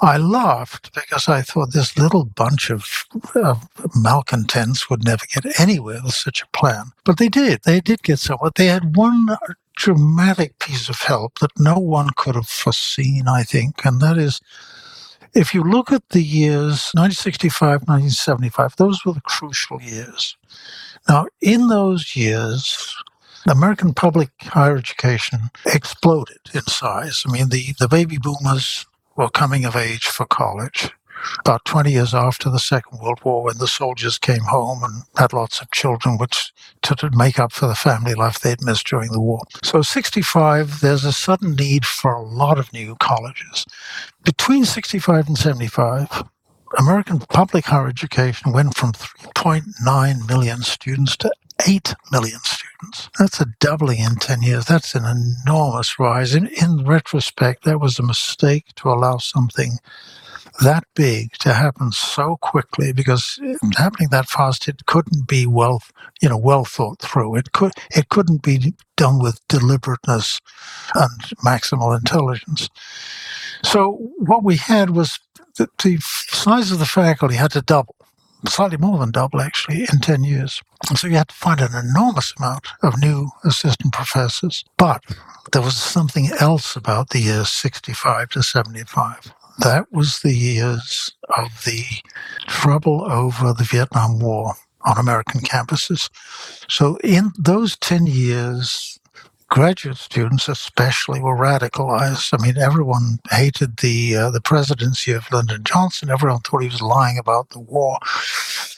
I 0.00 0.18
laughed 0.18 0.92
because 0.94 1.28
I 1.28 1.42
thought 1.42 1.72
this 1.72 1.96
little 1.96 2.24
bunch 2.24 2.70
of, 2.70 3.06
of 3.34 3.66
malcontents 3.94 4.90
would 4.90 5.04
never 5.04 5.24
get 5.32 5.58
anywhere 5.58 6.00
with 6.04 6.14
such 6.14 6.42
a 6.42 6.58
plan. 6.58 6.92
But 7.04 7.18
they 7.18 7.28
did. 7.28 7.60
They 7.62 7.80
did 7.80 8.02
get 8.02 8.18
somewhere. 8.18 8.50
They 8.54 8.66
had 8.66 8.96
one 8.96 9.36
dramatic 9.76 10.58
piece 10.58 10.88
of 10.88 11.00
help 11.00 11.38
that 11.38 11.58
no 11.58 11.78
one 11.78 12.10
could 12.16 12.34
have 12.34 12.48
foreseen, 12.48 13.28
I 13.28 13.44
think, 13.44 13.84
and 13.84 14.00
that 14.00 14.18
is 14.18 14.40
if 15.34 15.54
you 15.54 15.62
look 15.62 15.92
at 15.92 16.08
the 16.08 16.22
years 16.22 16.90
1965, 16.94 17.82
1975, 17.86 18.76
those 18.76 19.04
were 19.04 19.12
the 19.12 19.20
crucial 19.20 19.80
years. 19.80 20.36
Now, 21.08 21.26
in 21.40 21.68
those 21.68 22.16
years, 22.16 22.96
American 23.48 23.94
public 23.94 24.30
higher 24.42 24.76
education 24.76 25.50
exploded 25.66 26.38
in 26.54 26.62
size. 26.62 27.22
I 27.26 27.32
mean, 27.32 27.48
the, 27.48 27.74
the 27.80 27.88
baby 27.88 28.18
boomers 28.18 28.86
were 29.16 29.30
coming 29.30 29.64
of 29.64 29.74
age 29.74 30.06
for 30.06 30.26
college 30.26 30.90
about 31.40 31.64
20 31.64 31.90
years 31.90 32.14
after 32.14 32.50
the 32.50 32.58
Second 32.58 33.00
World 33.00 33.20
War 33.24 33.44
when 33.44 33.58
the 33.58 33.66
soldiers 33.66 34.18
came 34.18 34.42
home 34.42 34.82
and 34.82 35.02
had 35.16 35.32
lots 35.32 35.60
of 35.60 35.70
children, 35.70 36.16
which 36.18 36.52
to 36.82 37.10
make 37.14 37.38
up 37.38 37.52
for 37.52 37.66
the 37.66 37.74
family 37.74 38.14
life 38.14 38.40
they'd 38.40 38.62
missed 38.62 38.86
during 38.86 39.12
the 39.12 39.20
war. 39.20 39.40
So 39.62 39.82
65, 39.82 40.80
there's 40.80 41.04
a 41.04 41.12
sudden 41.12 41.54
need 41.54 41.84
for 41.84 42.12
a 42.12 42.22
lot 42.22 42.58
of 42.58 42.72
new 42.72 42.96
colleges. 43.00 43.66
Between 44.24 44.64
65 44.64 45.28
and 45.28 45.38
75, 45.38 46.24
American 46.78 47.18
public 47.18 47.64
higher 47.66 47.88
education 47.88 48.52
went 48.52 48.76
from 48.76 48.92
3.9 48.92 50.28
million 50.28 50.62
students 50.62 51.16
to 51.16 51.32
8 51.66 51.94
million 52.12 52.38
students. 52.42 53.08
That's 53.18 53.40
a 53.40 53.46
doubling 53.60 53.98
in 54.00 54.16
10 54.16 54.42
years. 54.42 54.66
That's 54.66 54.94
an 54.94 55.04
enormous 55.04 55.98
rise. 55.98 56.34
In, 56.34 56.46
in 56.48 56.84
retrospect, 56.84 57.64
that 57.64 57.80
was 57.80 57.98
a 57.98 58.02
mistake 58.02 58.66
to 58.76 58.88
allow 58.88 59.18
something 59.18 59.78
that 60.60 60.84
big 60.94 61.32
to 61.38 61.54
happen 61.54 61.92
so 61.92 62.36
quickly 62.40 62.92
because 62.92 63.38
happening 63.76 64.08
that 64.10 64.28
fast, 64.28 64.66
it 64.66 64.86
couldn't 64.86 65.28
be 65.28 65.46
well, 65.46 65.82
you 66.20 66.28
know, 66.28 66.36
well 66.36 66.64
thought 66.64 67.00
through. 67.00 67.36
It 67.36 67.52
could, 67.52 67.72
it 67.94 68.08
couldn't 68.08 68.42
be 68.42 68.74
done 68.96 69.20
with 69.20 69.40
deliberateness 69.48 70.40
and 70.94 71.20
maximal 71.44 71.96
intelligence. 71.96 72.68
So 73.62 73.98
what 74.18 74.42
we 74.42 74.56
had 74.56 74.90
was 74.90 75.20
the 75.56 75.68
size 76.00 76.70
of 76.70 76.78
the 76.78 76.86
faculty 76.86 77.36
had 77.36 77.52
to 77.52 77.62
double 77.62 77.96
slightly 78.46 78.76
more 78.76 78.98
than 78.98 79.10
double 79.10 79.40
actually 79.40 79.80
in 79.80 80.00
10 80.00 80.24
years. 80.24 80.62
So 80.94 81.06
you 81.08 81.16
had 81.16 81.28
to 81.28 81.34
find 81.34 81.60
an 81.60 81.74
enormous 81.74 82.34
amount 82.38 82.66
of 82.82 83.00
new 83.00 83.30
assistant 83.44 83.92
professors. 83.92 84.64
But 84.76 85.02
there 85.52 85.62
was 85.62 85.76
something 85.76 86.30
else 86.40 86.76
about 86.76 87.10
the 87.10 87.20
years 87.20 87.48
65 87.50 88.30
to 88.30 88.42
75. 88.42 89.32
That 89.60 89.92
was 89.92 90.20
the 90.20 90.34
years 90.34 91.12
of 91.36 91.64
the 91.64 91.82
trouble 92.46 93.10
over 93.10 93.52
the 93.52 93.64
Vietnam 93.64 94.20
War 94.20 94.54
on 94.84 94.98
American 94.98 95.40
campuses. 95.40 96.10
So 96.68 96.96
in 97.02 97.32
those 97.36 97.76
10 97.76 98.06
years, 98.06 98.97
graduate 99.48 99.96
students 99.96 100.48
especially 100.48 101.20
were 101.20 101.36
radicalized. 101.36 102.38
I 102.38 102.42
mean, 102.44 102.58
everyone 102.58 103.18
hated 103.30 103.78
the 103.78 104.16
uh, 104.16 104.30
the 104.30 104.40
presidency 104.40 105.12
of 105.12 105.30
Lyndon 105.32 105.64
Johnson. 105.64 106.10
Everyone 106.10 106.40
thought 106.40 106.62
he 106.62 106.68
was 106.68 106.82
lying 106.82 107.18
about 107.18 107.50
the 107.50 107.60
war. 107.60 107.98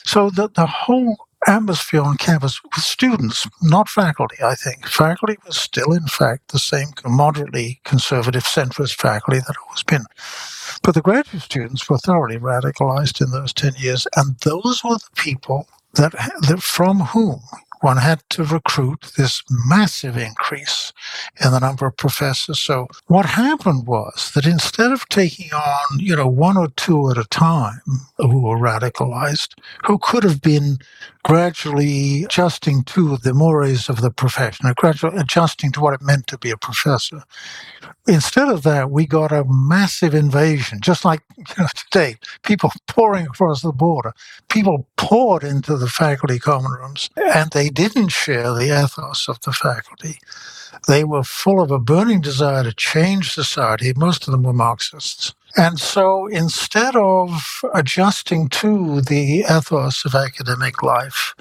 So 0.05 0.29
the, 0.29 0.49
the 0.49 0.65
whole 0.65 1.17
atmosphere 1.47 2.01
on 2.01 2.17
campus 2.17 2.61
with 2.63 2.83
students, 2.83 3.47
not 3.61 3.89
faculty, 3.89 4.37
I 4.43 4.55
think. 4.55 4.87
Faculty 4.87 5.37
was 5.45 5.57
still, 5.57 5.91
in 5.91 6.05
fact, 6.05 6.51
the 6.51 6.59
same 6.59 6.89
moderately 7.05 7.79
conservative 7.83 8.43
centrist 8.43 8.95
faculty 8.95 9.39
that 9.39 9.49
it 9.49 9.55
always 9.67 9.83
been. 9.83 10.05
But 10.83 10.95
the 10.95 11.01
graduate 11.01 11.43
students 11.43 11.89
were 11.89 11.97
thoroughly 11.97 12.37
radicalized 12.37 13.21
in 13.21 13.31
those 13.31 13.53
10 13.53 13.73
years, 13.77 14.07
and 14.15 14.37
those 14.39 14.83
were 14.83 14.95
the 14.97 15.09
people 15.15 15.67
that, 15.95 16.11
that 16.47 16.61
from 16.61 16.99
whom 16.99 17.41
one 17.81 17.97
had 17.97 18.23
to 18.31 18.43
recruit 18.43 19.11
this 19.17 19.43
massive 19.49 20.17
increase 20.17 20.93
in 21.43 21.51
the 21.51 21.59
number 21.59 21.85
of 21.87 21.97
professors. 21.97 22.59
So 22.59 22.87
what 23.07 23.25
happened 23.25 23.87
was 23.87 24.31
that 24.35 24.45
instead 24.45 24.91
of 24.91 25.07
taking 25.09 25.51
on, 25.51 25.99
you 25.99 26.15
know, 26.15 26.27
one 26.27 26.57
or 26.57 26.69
two 26.69 27.09
at 27.09 27.17
a 27.17 27.25
time 27.25 27.81
who 28.17 28.41
were 28.41 28.57
radicalized, 28.57 29.55
who 29.85 29.97
could 29.97 30.23
have 30.23 30.41
been 30.41 30.77
gradually 31.23 32.23
adjusting 32.23 32.83
to 32.83 33.17
the 33.17 33.33
mores 33.33 33.89
of 33.89 34.01
the 34.01 34.11
profession, 34.11 34.71
gradually 34.75 35.17
adjusting 35.17 35.71
to 35.71 35.79
what 35.79 35.93
it 35.93 36.01
meant 36.01 36.27
to 36.27 36.37
be 36.37 36.49
a 36.49 36.57
professor. 36.57 37.23
Instead 38.07 38.49
of 38.49 38.63
that, 38.63 38.89
we 38.89 39.05
got 39.05 39.31
a 39.31 39.45
massive 39.47 40.15
invasion, 40.15 40.79
just 40.81 41.05
like 41.05 41.21
you 41.37 41.43
know, 41.57 41.67
today, 41.75 42.15
people 42.43 42.71
pouring 42.87 43.25
across 43.25 43.61
the 43.61 43.71
border. 43.71 44.13
People 44.49 44.87
poured 44.97 45.43
into 45.43 45.77
the 45.77 45.87
faculty 45.87 46.39
common 46.39 46.71
rooms, 46.71 47.09
and 47.33 47.51
they 47.51 47.69
didn't 47.71 48.09
share 48.09 48.53
the 48.53 48.83
ethos 48.83 49.27
of 49.27 49.41
the 49.41 49.53
faculty. 49.53 50.19
They 50.87 51.03
were 51.03 51.23
full 51.23 51.61
of 51.61 51.71
a 51.71 51.79
burning 51.79 52.21
desire 52.21 52.63
to 52.63 52.73
change 52.73 53.33
society. 53.33 53.93
Most 53.95 54.27
of 54.27 54.31
them 54.31 54.43
were 54.43 54.53
Marxists. 54.53 55.33
And 55.57 55.79
so 55.79 56.27
instead 56.27 56.95
of 56.95 57.61
adjusting 57.73 58.49
to 58.49 59.01
the 59.01 59.43
ethos 59.47 60.05
of 60.05 60.15
academic 60.15 60.81
life, 60.81 61.35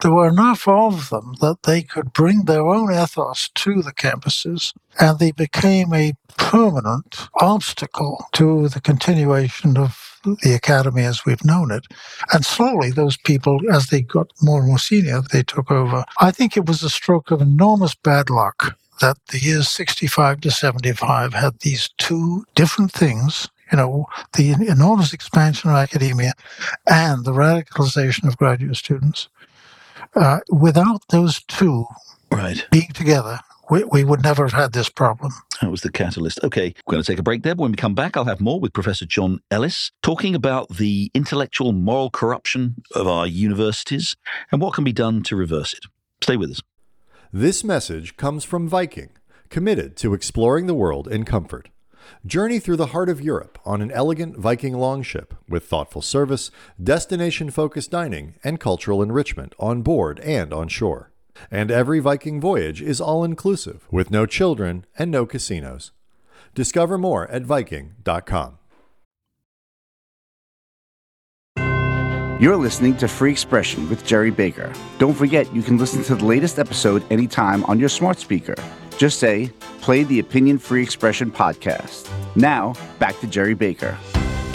there 0.00 0.12
were 0.12 0.28
enough 0.28 0.68
of 0.68 1.08
them 1.08 1.34
that 1.40 1.62
they 1.62 1.82
could 1.82 2.12
bring 2.12 2.44
their 2.44 2.66
own 2.66 2.92
ethos 2.92 3.48
to 3.54 3.82
the 3.82 3.92
campuses, 3.92 4.74
and 5.00 5.18
they 5.18 5.32
became 5.32 5.94
a 5.94 6.12
permanent 6.36 7.28
obstacle 7.40 8.26
to 8.32 8.68
the 8.68 8.80
continuation 8.80 9.78
of 9.78 10.13
the 10.24 10.54
academy 10.54 11.02
as 11.02 11.24
we've 11.24 11.44
known 11.44 11.70
it. 11.70 11.86
And 12.32 12.44
slowly, 12.44 12.90
those 12.90 13.16
people, 13.16 13.60
as 13.72 13.88
they 13.88 14.02
got 14.02 14.32
more 14.42 14.58
and 14.60 14.68
more 14.68 14.78
senior, 14.78 15.22
they 15.32 15.42
took 15.42 15.70
over. 15.70 16.04
I 16.20 16.30
think 16.30 16.56
it 16.56 16.66
was 16.66 16.82
a 16.82 16.90
stroke 16.90 17.30
of 17.30 17.40
enormous 17.40 17.94
bad 17.94 18.30
luck 18.30 18.76
that 19.00 19.18
the 19.28 19.38
years 19.38 19.68
65 19.68 20.40
to 20.42 20.50
75 20.50 21.34
had 21.34 21.58
these 21.60 21.90
two 21.98 22.44
different 22.54 22.92
things 22.92 23.48
you 23.72 23.78
know, 23.78 24.06
the 24.34 24.52
enormous 24.68 25.12
expansion 25.12 25.70
of 25.70 25.76
academia 25.76 26.32
and 26.86 27.24
the 27.24 27.32
radicalization 27.32 28.28
of 28.28 28.36
graduate 28.36 28.76
students. 28.76 29.28
Uh, 30.14 30.38
without 30.48 31.02
those 31.08 31.42
two 31.44 31.84
right. 32.30 32.66
being 32.70 32.92
together, 32.92 33.40
we, 33.70 33.84
we 33.84 34.04
would 34.04 34.22
never 34.22 34.44
have 34.44 34.52
had 34.52 34.72
this 34.72 34.88
problem. 34.88 35.32
That 35.60 35.70
was 35.70 35.82
the 35.82 35.90
catalyst. 35.90 36.40
Okay, 36.42 36.74
we're 36.86 36.92
going 36.92 37.02
to 37.02 37.10
take 37.10 37.18
a 37.18 37.22
break 37.22 37.42
there. 37.42 37.54
But 37.54 37.62
When 37.62 37.72
we 37.72 37.76
come 37.76 37.94
back, 37.94 38.16
I'll 38.16 38.24
have 38.24 38.40
more 38.40 38.60
with 38.60 38.72
Professor 38.72 39.06
John 39.06 39.40
Ellis 39.50 39.90
talking 40.02 40.34
about 40.34 40.68
the 40.68 41.10
intellectual 41.14 41.72
moral 41.72 42.10
corruption 42.10 42.82
of 42.94 43.06
our 43.06 43.26
universities 43.26 44.16
and 44.52 44.60
what 44.60 44.74
can 44.74 44.84
be 44.84 44.92
done 44.92 45.22
to 45.24 45.36
reverse 45.36 45.72
it. 45.72 45.84
Stay 46.22 46.36
with 46.36 46.50
us. 46.50 46.60
This 47.32 47.64
message 47.64 48.16
comes 48.16 48.44
from 48.44 48.68
Viking, 48.68 49.10
committed 49.48 49.96
to 49.96 50.14
exploring 50.14 50.66
the 50.66 50.74
world 50.74 51.08
in 51.08 51.24
comfort. 51.24 51.70
Journey 52.26 52.58
through 52.58 52.76
the 52.76 52.88
heart 52.88 53.08
of 53.08 53.20
Europe 53.20 53.58
on 53.64 53.80
an 53.80 53.90
elegant 53.90 54.36
Viking 54.36 54.74
longship 54.74 55.34
with 55.48 55.64
thoughtful 55.64 56.02
service, 56.02 56.50
destination 56.82 57.50
focused 57.50 57.90
dining, 57.90 58.34
and 58.44 58.60
cultural 58.60 59.02
enrichment 59.02 59.54
on 59.58 59.82
board 59.82 60.20
and 60.20 60.52
on 60.52 60.68
shore. 60.68 61.13
And 61.50 61.70
every 61.70 62.00
Viking 62.00 62.40
voyage 62.40 62.80
is 62.82 63.00
all 63.00 63.24
inclusive 63.24 63.86
with 63.90 64.10
no 64.10 64.26
children 64.26 64.84
and 64.98 65.10
no 65.10 65.26
casinos. 65.26 65.92
Discover 66.54 66.98
more 66.98 67.26
at 67.28 67.42
Viking.com. 67.42 68.58
You're 72.40 72.56
listening 72.56 72.96
to 72.96 73.08
Free 73.08 73.30
Expression 73.30 73.88
with 73.88 74.04
Gerry 74.04 74.30
Baker. 74.30 74.72
Don't 74.98 75.14
forget, 75.14 75.52
you 75.54 75.62
can 75.62 75.78
listen 75.78 76.02
to 76.04 76.16
the 76.16 76.24
latest 76.24 76.58
episode 76.58 77.04
anytime 77.10 77.64
on 77.64 77.78
your 77.78 77.88
smart 77.88 78.18
speaker. 78.18 78.56
Just 78.98 79.18
say, 79.20 79.50
play 79.80 80.02
the 80.02 80.18
Opinion 80.18 80.58
Free 80.58 80.82
Expression 80.82 81.30
podcast. 81.30 82.10
Now, 82.36 82.74
back 82.98 83.18
to 83.20 83.28
Gerry 83.28 83.54
Baker. 83.54 83.96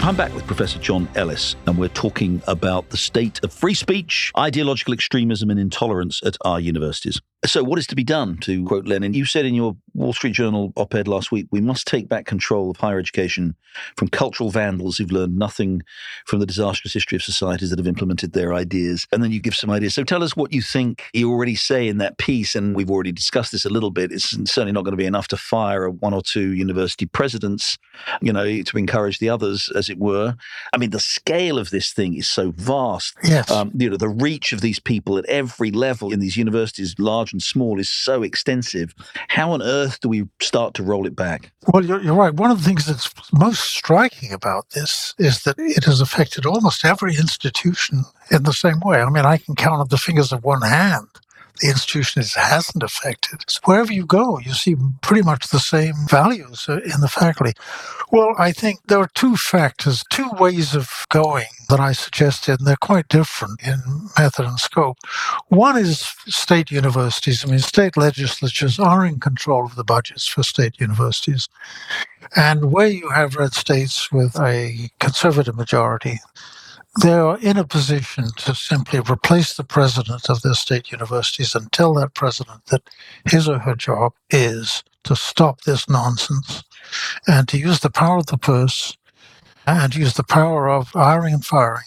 I'm 0.01 0.15
back 0.15 0.33
with 0.33 0.47
Professor 0.47 0.79
John 0.79 1.09
Ellis, 1.15 1.57
and 1.67 1.77
we're 1.77 1.89
talking 1.89 2.41
about 2.47 2.89
the 2.89 2.95
state 2.95 3.43
of 3.43 3.51
free 3.51 3.73
speech, 3.73 4.31
ideological 4.37 4.93
extremism, 4.93 5.49
and 5.49 5.59
intolerance 5.59 6.21
at 6.23 6.37
our 6.45 6.59
universities. 6.59 7.19
So, 7.45 7.63
what 7.63 7.79
is 7.79 7.87
to 7.87 7.95
be 7.95 8.03
done, 8.03 8.37
to 8.39 8.65
quote 8.65 8.85
Lenin? 8.85 9.13
You 9.13 9.23
said 9.23 9.45
in 9.45 9.53
your 9.53 9.77
Wall 9.93 10.11
Street 10.11 10.33
Journal 10.33 10.73
op 10.75 10.93
ed 10.93 11.07
last 11.07 11.31
week, 11.31 11.47
we 11.51 11.61
must 11.61 11.87
take 11.87 12.09
back 12.09 12.25
control 12.25 12.69
of 12.69 12.77
higher 12.77 12.99
education 12.99 13.55
from 13.95 14.09
cultural 14.09 14.49
vandals 14.49 14.97
who've 14.97 15.11
learned 15.11 15.37
nothing 15.37 15.81
from 16.25 16.39
the 16.39 16.45
disastrous 16.45 16.93
history 16.93 17.15
of 17.15 17.23
societies 17.23 17.69
that 17.69 17.79
have 17.79 17.87
implemented 17.87 18.33
their 18.33 18.53
ideas. 18.53 19.07
And 19.13 19.23
then 19.23 19.31
you 19.31 19.39
give 19.39 19.55
some 19.55 19.69
ideas. 19.69 19.95
So, 19.95 20.03
tell 20.03 20.21
us 20.21 20.35
what 20.35 20.51
you 20.51 20.61
think 20.61 21.05
you 21.13 21.31
already 21.31 21.55
say 21.55 21.87
in 21.87 21.97
that 21.99 22.17
piece, 22.17 22.55
and 22.55 22.75
we've 22.75 22.91
already 22.91 23.13
discussed 23.13 23.53
this 23.53 23.65
a 23.65 23.69
little 23.69 23.91
bit. 23.91 24.11
It's 24.11 24.29
certainly 24.29 24.73
not 24.73 24.83
going 24.83 24.93
to 24.93 24.97
be 24.97 25.05
enough 25.05 25.29
to 25.29 25.37
fire 25.37 25.89
one 25.89 26.13
or 26.13 26.21
two 26.21 26.53
university 26.53 27.05
presidents, 27.05 27.77
you 28.21 28.33
know, 28.33 28.61
to 28.63 28.77
encourage 28.77 29.19
the 29.19 29.29
others, 29.29 29.69
as 29.75 29.88
it 29.89 29.99
were. 29.99 30.35
I 30.73 30.77
mean, 30.77 30.89
the 30.91 30.99
scale 30.99 31.57
of 31.57 31.69
this 31.69 31.91
thing 31.91 32.15
is 32.15 32.27
so 32.27 32.51
vast. 32.51 33.15
Yes. 33.23 33.49
Um, 33.49 33.71
you 33.75 33.89
know, 33.89 33.97
the 33.97 34.09
reach 34.09 34.53
of 34.53 34.61
these 34.61 34.79
people 34.79 35.17
at 35.17 35.25
every 35.25 35.71
level 35.71 36.11
in 36.13 36.19
these 36.19 36.37
universities, 36.37 36.95
large 36.99 37.31
and 37.33 37.41
small, 37.41 37.79
is 37.79 37.89
so 37.89 38.23
extensive. 38.23 38.93
How 39.27 39.51
on 39.51 39.61
earth 39.61 39.99
do 40.01 40.09
we 40.09 40.27
start 40.41 40.73
to 40.75 40.83
roll 40.83 41.05
it 41.05 41.15
back? 41.15 41.51
Well, 41.67 41.85
you're, 41.85 42.01
you're 42.01 42.15
right. 42.15 42.33
One 42.33 42.51
of 42.51 42.59
the 42.59 42.65
things 42.65 42.85
that's 42.85 43.09
most 43.31 43.63
striking 43.63 44.33
about 44.33 44.69
this 44.71 45.13
is 45.17 45.43
that 45.43 45.55
it 45.57 45.85
has 45.85 46.01
affected 46.01 46.45
almost 46.45 46.85
every 46.85 47.15
institution 47.15 48.03
in 48.31 48.43
the 48.43 48.53
same 48.53 48.79
way. 48.83 49.01
I 49.01 49.09
mean, 49.09 49.25
I 49.25 49.37
can 49.37 49.55
count 49.55 49.81
on 49.81 49.87
the 49.89 49.97
fingers 49.97 50.31
of 50.31 50.43
one 50.43 50.61
hand 50.61 51.07
the 51.59 51.69
institution 51.69 52.21
is, 52.21 52.33
hasn't 52.35 52.83
affected. 52.83 53.43
So 53.47 53.59
wherever 53.65 53.91
you 53.91 54.05
go, 54.05 54.39
you 54.39 54.53
see 54.53 54.75
pretty 55.01 55.23
much 55.23 55.49
the 55.49 55.59
same 55.59 55.93
values 56.07 56.65
uh, 56.67 56.79
in 56.83 57.01
the 57.01 57.07
faculty. 57.07 57.53
Well, 58.11 58.33
I 58.37 58.51
think 58.51 58.79
there 58.87 58.99
are 58.99 59.09
two 59.13 59.35
factors, 59.35 60.03
two 60.09 60.29
ways 60.39 60.75
of 60.75 61.05
going 61.09 61.45
that 61.69 61.79
I 61.79 61.91
suggested, 61.91 62.59
and 62.59 62.67
they're 62.67 62.75
quite 62.75 63.07
different 63.07 63.61
in 63.65 63.79
method 64.17 64.45
and 64.45 64.59
scope. 64.59 64.97
One 65.49 65.77
is 65.77 65.99
state 66.27 66.71
universities. 66.71 67.45
I 67.45 67.49
mean, 67.49 67.59
state 67.59 67.95
legislatures 67.97 68.79
are 68.79 69.05
in 69.05 69.19
control 69.19 69.65
of 69.65 69.75
the 69.75 69.83
budgets 69.83 70.27
for 70.27 70.43
state 70.43 70.79
universities. 70.79 71.47
And 72.35 72.71
where 72.71 72.87
you 72.87 73.09
have 73.09 73.35
red 73.35 73.53
states 73.53 74.11
with 74.11 74.39
a 74.39 74.89
conservative 74.99 75.55
majority, 75.55 76.19
they 77.01 77.13
are 77.13 77.39
in 77.39 77.57
a 77.57 77.65
position 77.65 78.29
to 78.37 78.53
simply 78.53 78.99
replace 78.99 79.55
the 79.55 79.63
president 79.63 80.29
of 80.29 80.41
their 80.41 80.53
state 80.53 80.91
universities 80.91 81.55
and 81.55 81.71
tell 81.71 81.93
that 81.95 82.13
president 82.13 82.65
that 82.67 82.83
his 83.25 83.47
or 83.47 83.59
her 83.59 83.75
job 83.75 84.13
is 84.29 84.83
to 85.05 85.15
stop 85.15 85.61
this 85.61 85.89
nonsense 85.89 86.63
and 87.27 87.47
to 87.47 87.57
use 87.57 87.79
the 87.79 87.89
power 87.89 88.17
of 88.17 88.27
the 88.27 88.37
purse 88.37 88.97
and 89.67 89.95
use 89.95 90.15
the 90.15 90.23
power 90.23 90.69
of 90.69 90.89
hiring 90.89 91.35
and 91.35 91.45
firing 91.45 91.83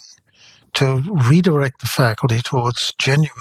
to 0.73 1.03
redirect 1.29 1.81
the 1.81 1.87
faculty 1.87 2.41
towards 2.41 2.93
genuine 2.97 3.31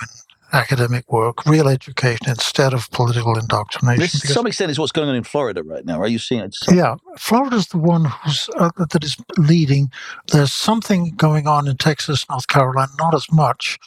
academic 0.52 1.10
work, 1.10 1.44
real 1.46 1.68
education 1.68 2.28
instead 2.28 2.72
of 2.74 2.90
political 2.90 3.38
indoctrination. 3.38 4.00
This, 4.00 4.20
to 4.20 4.28
some 4.28 4.46
extent, 4.46 4.70
is 4.70 4.78
what's 4.78 4.92
going 4.92 5.08
on 5.08 5.14
in 5.14 5.24
Florida 5.24 5.62
right 5.62 5.84
now. 5.84 6.00
Are 6.00 6.08
you 6.08 6.18
seeing 6.18 6.42
it? 6.42 6.56
Yeah, 6.70 6.96
Florida's 7.18 7.68
the 7.68 7.78
one 7.78 8.04
who's 8.04 8.48
uh, 8.56 8.70
that 8.76 9.02
is 9.02 9.16
leading. 9.38 9.90
There's 10.32 10.52
something 10.52 11.14
going 11.16 11.46
on 11.46 11.68
in 11.68 11.76
Texas, 11.76 12.28
North 12.28 12.48
Carolina, 12.48 12.92
not 12.98 13.14
as 13.14 13.30
much. 13.32 13.78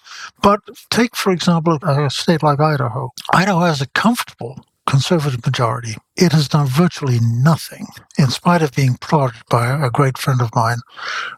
But 0.42 0.62
take, 0.90 1.16
for 1.16 1.32
example, 1.32 1.78
a 1.84 2.10
state 2.10 2.44
like 2.44 2.60
Idaho. 2.60 3.12
Idaho 3.34 3.62
has 3.62 3.82
a 3.82 3.88
comfortable 3.88 4.66
conservative 4.88 5.46
majority. 5.46 5.96
It 6.16 6.32
has 6.32 6.48
done 6.48 6.68
virtually 6.68 7.20
nothing, 7.22 7.88
in 8.18 8.30
spite 8.30 8.62
of 8.62 8.74
being 8.74 8.96
prodded 8.96 9.42
by 9.50 9.86
a 9.86 9.90
great 9.90 10.18
friend 10.18 10.42
of 10.42 10.54
mine 10.56 10.78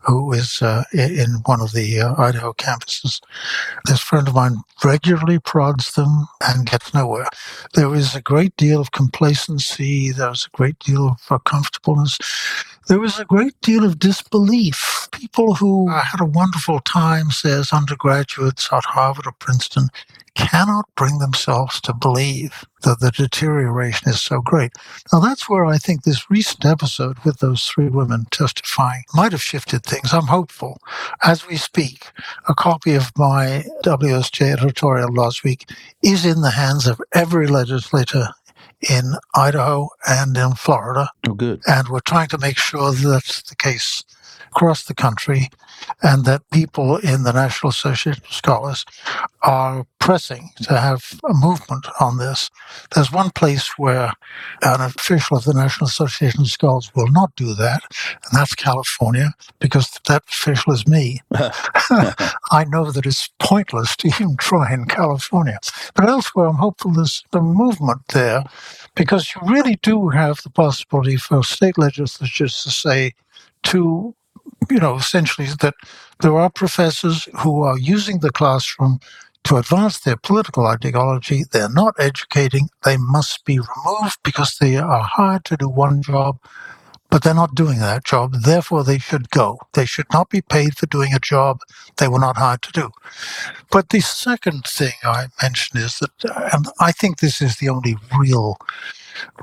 who 0.03 0.31
is 0.33 0.61
uh, 0.61 0.83
in 0.93 1.41
one 1.45 1.61
of 1.61 1.71
the 1.71 2.01
uh, 2.01 2.21
Idaho 2.21 2.53
campuses. 2.53 3.19
This 3.85 4.01
friend 4.01 4.27
of 4.27 4.35
mine 4.35 4.57
regularly 4.83 5.39
prods 5.39 5.93
them 5.93 6.27
and 6.45 6.69
gets 6.69 6.93
nowhere. 6.93 7.27
There 7.73 7.93
is 7.95 8.15
a 8.15 8.21
great 8.21 8.55
deal 8.57 8.81
of 8.81 8.91
complacency, 8.91 10.11
there's 10.11 10.45
a 10.45 10.57
great 10.57 10.77
deal 10.79 11.07
of 11.09 11.21
uh, 11.29 11.39
comfortableness. 11.39 12.17
There 12.87 12.99
was 12.99 13.19
a 13.19 13.25
great 13.25 13.59
deal 13.59 13.83
of 13.83 13.99
disbelief. 13.99 15.09
People 15.11 15.55
who 15.55 15.89
ah. 15.89 16.07
had 16.09 16.21
a 16.21 16.25
wonderful 16.25 16.79
time, 16.79 17.31
say, 17.31 17.51
as 17.51 17.73
undergraduates 17.73 18.69
at 18.71 18.85
Harvard 18.85 19.27
or 19.27 19.33
Princeton, 19.39 19.89
cannot 20.35 20.85
bring 20.95 21.17
themselves 21.17 21.81
to 21.81 21.93
believe 21.93 22.63
that 22.83 22.99
the 23.01 23.11
deterioration 23.11 24.07
is 24.07 24.21
so 24.21 24.39
great. 24.39 24.71
Now, 25.11 25.19
that's 25.19 25.49
where 25.49 25.65
I 25.65 25.77
think 25.77 26.03
this 26.03 26.29
recent 26.29 26.63
episode 26.63 27.17
with 27.25 27.39
those 27.39 27.65
three 27.65 27.89
women 27.89 28.25
testifying 28.31 29.03
might 29.13 29.33
have 29.33 29.41
shifted 29.41 29.83
things. 29.83 30.13
I'm 30.13 30.27
hopeful. 30.27 30.79
As 31.23 31.45
we 31.45 31.57
speak, 31.57 32.05
a 32.47 32.53
copy 32.53 32.93
of 32.93 33.11
my 33.17 33.65
WSJ 33.83 34.53
editorial 34.53 35.11
last 35.11 35.43
week 35.43 35.69
is 36.03 36.25
in 36.25 36.41
the 36.41 36.51
hands 36.51 36.87
of 36.87 37.01
every 37.13 37.47
legislator 37.47 38.29
in 38.81 39.13
Idaho 39.35 39.89
and 40.07 40.37
in 40.37 40.53
Florida. 40.53 41.09
Oh, 41.27 41.33
good. 41.33 41.61
And 41.67 41.89
we're 41.89 41.99
trying 41.99 42.27
to 42.29 42.37
make 42.37 42.57
sure 42.57 42.91
that's 42.91 43.41
the 43.43 43.55
case 43.55 44.03
across 44.51 44.85
the 44.85 44.93
country 44.93 45.49
and 46.03 46.25
that 46.25 46.49
people 46.51 46.97
in 46.97 47.23
the 47.23 47.33
National 47.33 47.69
Association 47.69 48.23
of 48.25 48.33
Scholars 48.33 48.85
are 49.43 49.85
pressing 49.99 50.49
to 50.63 50.77
have 50.77 51.19
a 51.29 51.33
movement 51.33 51.85
on 51.99 52.17
this. 52.17 52.49
There's 52.93 53.11
one 53.11 53.29
place 53.31 53.77
where 53.77 54.11
an 54.61 54.81
official 54.81 55.37
of 55.37 55.43
the 55.43 55.53
National 55.53 55.87
Association 55.87 56.41
of 56.41 56.47
Scholars 56.47 56.91
will 56.95 57.11
not 57.11 57.35
do 57.35 57.53
that, 57.55 57.81
and 58.09 58.39
that's 58.39 58.55
California, 58.55 59.33
because 59.59 59.89
that 60.07 60.23
official 60.29 60.73
is 60.73 60.87
me. 60.87 61.21
I 62.51 62.65
know 62.67 62.91
that 62.91 63.05
it's 63.05 63.29
pointless 63.39 63.95
to 63.97 64.07
even 64.07 64.37
try 64.37 64.73
in 64.73 64.85
California. 64.85 65.59
But 65.95 66.09
elsewhere, 66.09 66.47
I'm 66.47 66.55
hopeful 66.55 66.91
there's 66.91 67.23
a 67.33 67.41
movement 67.41 68.01
there, 68.13 68.43
because 68.95 69.33
you 69.35 69.41
really 69.45 69.77
do 69.81 70.09
have 70.09 70.41
the 70.43 70.49
possibility 70.49 71.17
for 71.17 71.43
state 71.43 71.77
legislatures 71.77 72.63
to 72.63 72.71
say, 72.71 73.13
to 73.63 74.15
you 74.69 74.79
know, 74.79 74.95
essentially 74.95 75.47
that 75.61 75.75
there 76.21 76.37
are 76.37 76.49
professors 76.49 77.27
who 77.39 77.63
are 77.63 77.77
using 77.77 78.19
the 78.19 78.31
classroom 78.31 78.99
to 79.43 79.57
advance 79.57 79.99
their 79.99 80.17
political 80.17 80.65
ideology. 80.65 81.43
They're 81.51 81.69
not 81.69 81.95
educating. 81.99 82.69
They 82.83 82.97
must 82.97 83.45
be 83.45 83.59
removed 83.59 84.19
because 84.23 84.57
they 84.57 84.75
are 84.77 85.03
hired 85.03 85.45
to 85.45 85.57
do 85.57 85.69
one 85.69 86.01
job, 86.01 86.37
but 87.09 87.23
they're 87.23 87.33
not 87.33 87.55
doing 87.55 87.79
that 87.79 88.03
job. 88.03 88.33
Therefore, 88.33 88.83
they 88.83 88.97
should 88.97 89.29
go. 89.29 89.59
They 89.73 89.85
should 89.85 90.07
not 90.11 90.29
be 90.29 90.41
paid 90.41 90.77
for 90.77 90.85
doing 90.87 91.13
a 91.13 91.19
job 91.19 91.61
they 91.97 92.09
were 92.09 92.19
not 92.19 92.35
hired 92.35 92.61
to 92.63 92.71
do. 92.73 92.89
But 93.71 93.89
the 93.89 94.01
second 94.01 94.65
thing 94.65 94.93
I 95.03 95.27
mentioned 95.41 95.81
is 95.81 95.99
that, 95.99 96.51
and 96.53 96.67
I 96.79 96.91
think 96.91 97.19
this 97.19 97.41
is 97.41 97.57
the 97.57 97.69
only 97.69 97.95
real 98.19 98.57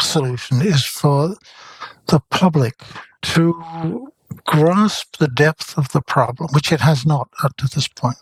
solution, 0.01 0.61
is 0.61 0.85
for 0.85 1.35
the 2.09 2.21
public 2.31 2.83
to 3.23 4.13
grasp 4.47 5.19
the 5.19 5.29
depth 5.29 5.77
of 5.79 5.93
the 5.93 6.03
problem, 6.03 6.51
which 6.53 6.73
it 6.73 6.81
has 6.81 7.07
not 7.07 7.29
up 7.43 7.57
to 7.59 7.69
this 7.69 7.89
point. 7.89 8.19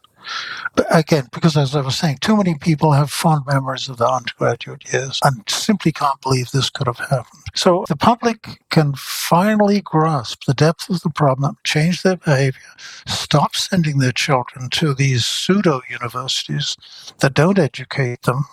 But 0.74 0.87
again, 0.90 1.28
because 1.32 1.56
as 1.56 1.74
I 1.76 1.80
was 1.80 1.96
saying, 1.96 2.18
too 2.20 2.37
many 2.37 2.54
people 2.56 2.92
have 2.92 3.11
fond 3.11 3.44
memories 3.46 3.88
of 3.88 3.98
the 3.98 4.08
undergraduate 4.08 4.92
years 4.92 5.20
and 5.24 5.42
simply 5.48 5.92
can't 5.92 6.20
believe 6.20 6.50
this 6.50 6.70
could 6.70 6.87
have 6.87 6.98
happened. 6.98 7.42
So 7.54 7.85
the 7.88 7.96
public 7.96 8.62
can 8.70 8.94
finally 8.96 9.82
grasp 9.82 10.44
the 10.46 10.54
depth 10.54 10.88
of 10.88 11.02
the 11.02 11.11
problem, 11.11 11.58
change 11.64 12.02
their 12.02 12.16
behavior, 12.16 12.61
stop 13.06 13.54
sending 13.56 13.98
their 13.98 14.12
children 14.12 14.70
to 14.70 14.94
these 14.94 15.26
pseudo 15.26 15.82
universities 15.90 16.76
that 17.20 17.35
don't 17.35 17.58
educate 17.58 18.22
them, 18.22 18.46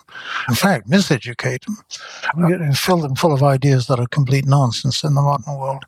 in 0.48 0.54
fact, 0.54 0.90
miseducate 0.90 1.64
them, 1.64 2.74
fill 2.74 2.98
them 2.98 3.14
full 3.14 3.32
of 3.32 3.42
ideas 3.42 3.86
that 3.86 3.98
are 3.98 4.06
complete 4.06 4.46
nonsense 4.46 5.02
in 5.02 5.14
the 5.14 5.22
modern 5.22 5.58
world. 5.58 5.84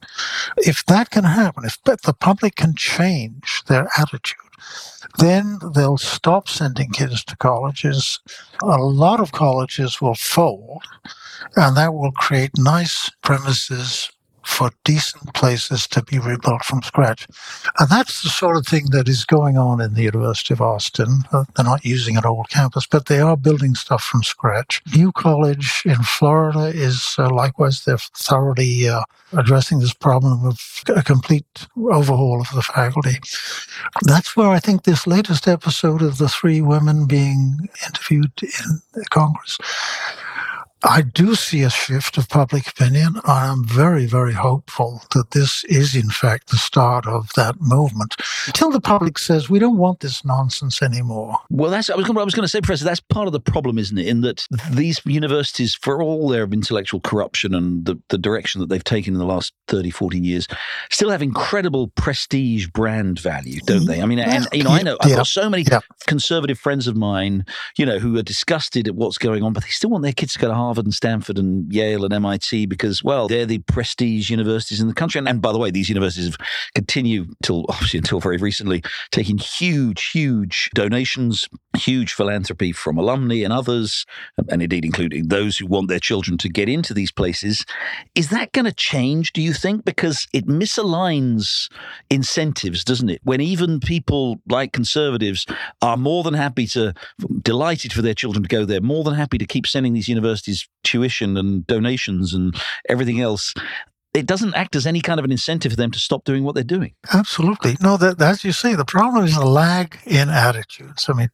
If 0.57 0.85
that 0.87 1.11
can 1.11 1.25
happen, 1.25 1.65
if 1.65 1.83
the 1.83 2.15
public 2.15 2.57
can 2.57 2.75
change 2.75 3.63
their 3.67 3.89
attitude, 3.99 4.39
then 5.19 5.59
they'll 5.75 5.99
stop 5.99 6.49
sending 6.49 6.91
kids 6.91 7.25
to 7.25 7.37
colleges. 7.37 8.21
A 8.63 8.79
lot 8.79 9.21
of 9.21 9.33
colleges 9.33 10.01
will 10.01 10.15
fold, 10.15 10.83
and 11.57 11.77
that 11.77 11.95
will 11.95 12.13
create 12.13 12.53
nice 12.57 13.11
premises 13.23 14.11
for 14.53 14.71
decent 14.85 15.33
places 15.33 15.87
to 15.89 16.03
be 16.03 16.19
rebuilt 16.19 16.63
from 16.65 16.83
scratch. 16.83 17.27
And 17.79 17.89
that's 17.89 18.23
the 18.23 18.29
sort 18.29 18.57
of 18.57 18.67
thing 18.67 18.91
that 18.91 19.09
is 19.09 19.25
going 19.25 19.57
on 19.57 19.81
in 19.81 19.95
the 19.95 20.03
University 20.03 20.53
of 20.53 20.61
Austin. 20.61 21.23
Uh, 21.33 21.45
they're 21.57 21.65
not 21.65 21.85
using 21.85 22.17
an 22.17 22.27
old 22.27 22.51
campus, 22.51 22.87
but 22.87 23.07
they 23.07 23.19
are 23.19 23.37
building 23.37 23.75
stuff 23.75 24.03
from 24.03 24.23
scratch. 24.23 24.83
New 24.95 25.11
College 25.13 25.83
in 25.87 26.03
Florida 26.03 26.67
is 26.67 27.17
uh, 27.19 27.31
likewise, 27.31 27.85
they're 27.85 27.97
thoroughly 28.15 28.89
uh, 28.89 29.03
addressing 29.33 29.79
this 29.79 29.95
problem 29.95 30.45
of 30.45 30.61
a 30.95 31.03
complete 31.03 31.67
overhaul 31.91 32.43
of 32.43 32.55
the 32.55 32.63
faculty. 32.63 33.19
That's 34.03 34.37
where 34.37 34.51
I 34.51 34.59
think 34.59 34.85
this 34.85 35.07
latest 35.07 35.49
episode 35.49 36.03
of 36.03 36.19
the 36.19 36.29
three 36.29 36.61
women 36.61 37.07
being 37.07 37.71
interviewed 37.87 38.33
in 38.43 39.03
Congress 39.11 39.59
I 40.85 41.03
do 41.03 41.37
see 41.37 41.63
a 41.63 41.71
shift 41.71 42.19
of 42.19 42.29
public 42.29 42.67
opinion. 42.67 43.21
I 43.25 43.47
am 43.47 43.65
very, 43.65 44.07
very 44.07 44.33
hopeful 44.33 45.03
that 45.15 45.31
this 45.31 45.63
is, 45.65 45.95
in 45.95 46.11
fact, 46.11 46.51
the 46.51 46.57
start 46.57 47.07
of 47.07 47.31
that 47.37 47.61
movement. 47.61 48.17
Until 48.49 48.71
the 48.71 48.81
public 48.81 49.19
says 49.19 49.49
we 49.49 49.61
don't 49.61 49.79
want 49.79 50.01
this 50.01 50.25
nonsense 50.25 50.83
anymore. 50.83 51.37
Well, 51.51 51.71
that's 51.71 51.89
I 51.89 51.95
was, 51.95 52.11
I 52.11 52.25
was 52.25 52.35
going 52.35 52.43
to 52.43 52.49
say, 52.49 52.61
Professor. 52.61 52.85
That's 52.85 52.99
part 52.99 53.29
of 53.29 53.33
the 53.33 53.41
problem, 53.41 53.79
isn't 53.79 53.97
it? 53.97 54.09
In 54.09 54.23
that 54.23 54.47
these 54.71 55.01
universities, 55.05 55.75
for 55.75 56.03
all 56.03 56.29
their 56.29 56.45
intellectual 56.45 57.01
corruption 57.01 57.55
and 57.55 57.85
the, 57.85 58.01
the 58.09 58.19
direction 58.19 58.61
that 58.61 58.69
they've 58.69 58.83
taken 58.83 59.15
in 59.15 59.21
the 59.21 59.25
last 59.27 59.53
30, 59.69 59.91
40 59.91 60.19
years, 60.19 60.49
still 60.91 61.11
have 61.11 61.23
incredible 61.23 61.89
prestige 61.95 62.67
brand 62.67 63.21
value, 63.21 63.61
don't 63.67 63.83
mm-hmm. 63.83 63.87
they? 63.87 64.03
I 64.03 64.07
mean, 64.07 64.19
and 64.19 64.49
you 64.53 64.65
know, 64.65 64.71
I 64.71 64.83
know 64.83 64.97
I've 65.01 65.11
yeah. 65.11 65.17
got 65.17 65.29
so 65.29 65.49
many 65.49 65.63
yeah. 65.63 65.81
conservative 66.09 66.59
friends 66.59 66.89
of 66.89 66.97
mine, 66.97 67.47
you 67.79 67.87
know, 67.87 68.01
who 68.01 68.19
are 68.19 68.23
disgusted 68.23 68.89
at 68.89 68.97
what's 68.97 69.19
going 69.19 69.45
on, 69.45 69.53
but 69.53 69.63
they 69.63 69.71
still 69.71 69.91
want 69.91 70.03
their 70.03 70.13
kids 70.13 70.33
to 70.33 70.41
go 70.41 70.49
to 70.49 70.55
Harvard 70.55 70.72
Harvard 70.73 70.87
and 70.87 70.95
Stanford 70.95 71.37
and 71.37 71.71
Yale 71.71 72.03
and 72.03 72.15
MIT 72.15 72.65
because, 72.65 73.05
well, 73.05 73.29
they're 73.29 73.45
the 73.45 73.59
prestige 73.59 74.31
universities 74.31 74.81
in 74.81 74.89
the 74.89 74.95
country. 74.95 75.19
And, 75.19 75.29
and 75.29 75.43
by 75.43 75.53
the 75.53 75.59
way, 75.59 75.71
these 75.71 75.91
universities 75.91 76.25
have 76.25 76.39
continued 76.75 77.29
till 77.43 77.67
obviously 77.69 77.99
until 77.99 78.21
very 78.21 78.39
recently, 78.39 78.83
taking 79.11 79.37
huge, 79.37 80.11
huge 80.13 80.71
donations, 80.73 81.47
huge 81.77 82.15
philanthropy 82.15 82.73
from 82.73 82.97
alumni 82.97 83.43
and 83.45 83.53
others, 83.53 84.07
and 84.49 84.63
indeed 84.63 84.87
including 84.87 85.29
those 85.29 85.59
who 85.59 85.67
want 85.67 85.91
their 85.91 85.99
children 85.99 86.39
to 86.39 86.49
get 86.49 86.71
into 86.71 86.95
these 86.95 87.13
places. 87.13 87.67
Is 88.15 88.31
that 88.31 88.53
going 88.53 88.65
to 88.65 88.73
change, 88.73 89.35
do 89.35 89.43
you 89.43 89.53
think? 89.53 89.85
Because 89.85 90.27
it 90.33 90.47
misaligns 90.47 91.71
incentives, 92.09 92.83
doesn't 92.83 93.11
it? 93.11 93.21
When 93.25 93.43
even 93.43 93.79
people 93.79 94.41
like 94.49 94.73
conservatives 94.73 95.45
are 95.83 95.99
more 95.99 96.23
than 96.23 96.33
happy 96.33 96.67
to, 96.69 96.95
delighted 97.43 97.93
for 97.93 98.01
their 98.01 98.15
children 98.15 98.43
to 98.43 98.49
go 98.49 98.65
there, 98.65 98.81
more 98.81 99.05
than 99.05 99.13
happy 99.13 99.37
to 99.37 99.45
keep 99.45 99.67
sending 99.67 99.93
these 99.93 100.09
universities 100.09 100.62
tuition 100.85 101.37
and 101.37 101.67
donations 101.67 102.35
and 102.35 102.55
everything 102.89 103.21
else 103.21 103.55
it 104.15 104.27
doesn't 104.27 104.55
act 104.55 104.77
as 104.77 104.87
any 104.87 105.01
kind 105.01 105.19
of 105.19 105.25
an 105.25 105.33
incentive 105.33 105.73
for 105.73 105.77
them 105.77 105.91
to 105.91 105.99
stop 105.99 106.25
doing 106.25 106.45
what 106.45 106.55
they're 106.55 106.65
doing. 106.65 106.93
Absolutely. 107.15 107.77
No, 107.81 107.97
that, 107.97 108.21
as 108.21 108.45
you 108.45 108.53
say, 108.53 108.75
the 108.75 108.85
problem 108.85 109.25
is 109.25 109.37
a 109.37 109.45
lag 109.45 109.99
in 110.05 110.29
attitudes. 110.29 111.07
I 111.09 111.15
mean, 111.15 111.31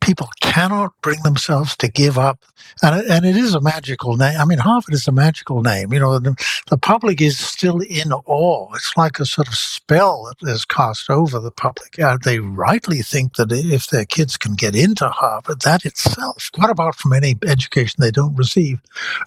people 0.00 0.30
cannot 0.40 0.92
bring 1.02 1.22
themselves 1.22 1.76
to 1.76 1.88
give 1.88 2.18
up. 2.18 2.42
And, 2.82 3.06
and 3.08 3.24
it 3.26 3.36
is 3.36 3.54
a 3.54 3.60
magical 3.60 4.16
name. 4.16 4.40
I 4.40 4.44
mean, 4.44 4.58
Harvard 4.58 4.94
is 4.94 5.06
a 5.06 5.12
magical 5.12 5.62
name. 5.62 5.92
You 5.92 6.00
know, 6.00 6.18
the, 6.18 6.34
the 6.68 6.78
public 6.78 7.20
is 7.20 7.38
still 7.38 7.80
in 7.80 8.12
awe. 8.12 8.74
It's 8.74 8.92
like 8.96 9.20
a 9.20 9.26
sort 9.26 9.48
of 9.48 9.54
spell 9.54 10.30
that 10.40 10.48
is 10.48 10.64
cast 10.64 11.10
over 11.10 11.38
the 11.38 11.50
public. 11.50 11.98
Uh, 11.98 12.16
they 12.22 12.38
rightly 12.38 13.02
think 13.02 13.36
that 13.36 13.52
if 13.52 13.88
their 13.88 14.06
kids 14.06 14.36
can 14.36 14.54
get 14.54 14.74
into 14.74 15.08
Harvard, 15.08 15.60
that 15.62 15.84
itself, 15.84 16.50
what 16.56 16.70
about 16.70 16.96
from 16.96 17.12
any 17.12 17.36
education 17.46 17.96
they 18.00 18.10
don't 18.10 18.36
receive? 18.36 18.80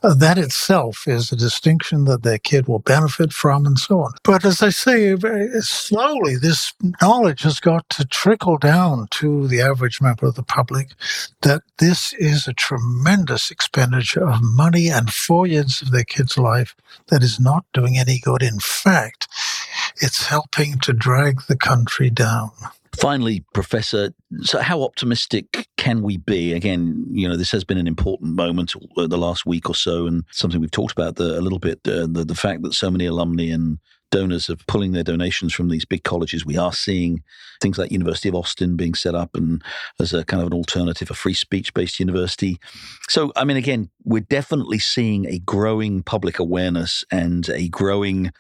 Uh, 0.04 0.16
that 0.16 0.38
itself 0.38 1.08
is 1.08 1.32
a 1.32 1.36
distinction 1.36 2.06
that 2.06 2.24
their 2.24 2.40
kid 2.40 2.68
will 2.68 2.79
or 2.80 2.82
benefit 2.82 3.34
from, 3.34 3.66
and 3.66 3.78
so 3.78 4.02
on. 4.02 4.12
But 4.24 4.46
as 4.46 4.62
I 4.62 4.70
say, 4.70 5.16
slowly 5.60 6.36
this 6.36 6.74
knowledge 7.02 7.44
has 7.44 7.60
got 7.60 7.90
to 7.90 8.06
trickle 8.06 8.58
down 8.58 9.08
to 9.12 9.48
the 9.48 9.62
average 9.62 10.02
member 10.02 10.28
of 10.28 10.36
the 10.36 10.44
public 10.44 10.90
that 11.42 11.62
this 11.78 12.14
is 12.14 12.48
a 12.48 12.54
tremendous 12.54 13.52
expenditure 13.52 14.28
of 14.28 14.42
money 14.42 14.88
and 14.90 15.14
four 15.14 15.48
years 15.48 15.82
of 15.82 15.92
their 15.92 16.04
kid's 16.04 16.38
life 16.38 16.76
that 17.08 17.24
is 17.24 17.40
not 17.40 17.66
doing 17.74 17.98
any 17.98 18.20
good. 18.20 18.42
In 18.42 18.60
fact, 18.60 19.28
it's 20.02 20.28
helping 20.28 20.80
to 20.80 20.94
drag 20.94 21.44
the 21.48 21.58
country 21.58 22.10
down. 22.10 22.52
Finally, 23.00 23.46
Professor, 23.54 24.12
so 24.42 24.60
how 24.60 24.84
optimistic 24.84 25.70
can 25.78 26.02
we 26.02 26.18
be? 26.18 26.52
Again, 26.52 27.06
you 27.12 27.30
know, 27.30 27.38
this 27.38 27.52
has 27.52 27.64
been 27.64 27.78
an 27.78 27.88
important 27.88 28.36
moment 28.36 28.74
uh, 28.98 29.08
the 29.08 29.18
last 29.18 29.46
week 29.46 29.70
or 29.70 29.76
so, 29.76 30.06
and 30.06 30.26
something 30.32 30.60
we've 30.60 30.70
talked 30.70 30.92
about 30.92 31.16
the, 31.16 31.40
a 31.40 31.42
little 31.42 31.60
bit 31.60 31.80
uh, 31.88 32.08
the, 32.12 32.26
the 32.26 32.36
fact 32.36 32.62
that 32.64 32.74
so 32.74 32.92
many 32.92 33.06
alumni 33.06 33.46
and 33.46 33.80
donors 34.12 34.50
are 34.50 34.56
pulling 34.68 34.92
their 34.92 35.04
donations 35.04 35.54
from 35.54 35.70
these 35.70 35.86
big 35.86 36.04
colleges. 36.04 36.46
We 36.46 36.58
are 36.58 36.74
seeing 36.74 37.24
things 37.62 37.78
like 37.78 37.92
University 37.92 38.30
of 38.30 38.36
Austin 38.36 38.76
being 38.76 38.94
set 38.94 39.16
up 39.16 39.36
and 39.36 39.64
as 40.00 40.14
a 40.14 40.24
kind 40.24 40.42
of 40.42 40.48
an 40.48 40.54
alternative, 40.54 41.12
a 41.12 41.14
free 41.14 41.34
speech 41.34 41.74
based 41.74 42.00
university. 42.00 42.60
So, 43.08 43.32
I 43.36 43.44
mean, 43.44 43.58
again, 43.58 43.90
we're 44.04 44.22
definitely 44.22 44.80
seeing 44.80 45.26
a 45.28 45.40
growing 45.40 46.04
public 46.04 46.40
awareness 46.40 47.04
and 47.12 47.50
a 47.50 47.68
growing 47.70 48.32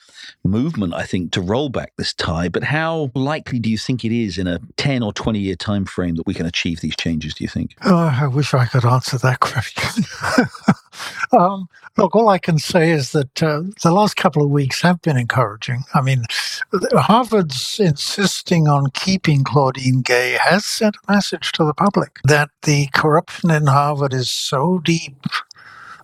movement, 0.44 0.94
I 0.94 1.04
think, 1.04 1.32
to 1.34 1.42
roll 1.42 1.70
back 1.70 1.94
this 1.98 2.14
tie. 2.14 2.50
But 2.50 2.64
how 2.64 3.12
likely 3.14 3.60
do 3.60 3.70
you 3.70 3.78
think 3.78 4.04
it 4.06 4.12
is 4.12 4.38
in 4.38 4.48
a 4.48 4.60
10 4.78 5.04
or 5.04 5.14
20 5.14 5.40
year 5.40 5.56
time 5.56 5.86
frame 5.86 6.16
that 6.16 6.28
we 6.28 6.34
can 6.34 6.46
achieve 6.46 6.82
these 6.82 6.96
changes, 6.96 7.34
do 7.34 7.44
you 7.44 7.50
think? 7.50 7.76
Oh, 7.84 7.96
I 8.20 8.28
wish 8.28 8.54
I 8.54 8.66
could 8.66 8.86
answer 8.86 9.18
that 9.20 9.40
question. 9.40 10.06
um, 11.32 11.70
look, 11.98 12.16
all 12.16 12.30
I 12.30 12.38
can 12.38 12.58
say 12.58 12.92
is 12.92 13.12
that 13.12 13.44
uh, 13.44 13.64
the 13.84 13.92
last 13.92 14.16
couple 14.16 14.44
of 14.44 14.50
weeks 14.50 14.82
have 14.82 15.02
been 15.02 15.18
encouraging. 15.18 15.84
I 15.94 16.02
mean, 16.02 16.26
Harvard's 16.94 17.80
insisting 17.80 18.68
on 18.68 18.92
keeping 18.92 19.44
Claudine 19.44 20.02
Gay 20.02 20.38
has 20.42 20.66
sent 20.66 20.96
a 20.96 21.12
message 21.12 21.52
to 21.54 21.64
the 21.64 21.74
public 21.74 22.20
that 22.24 22.50
the 22.64 22.88
corruption 22.94 23.52
in 23.52 23.68
Harvard 23.68 24.14
is 24.14 24.30
so 24.30 24.80
deep 24.80 25.16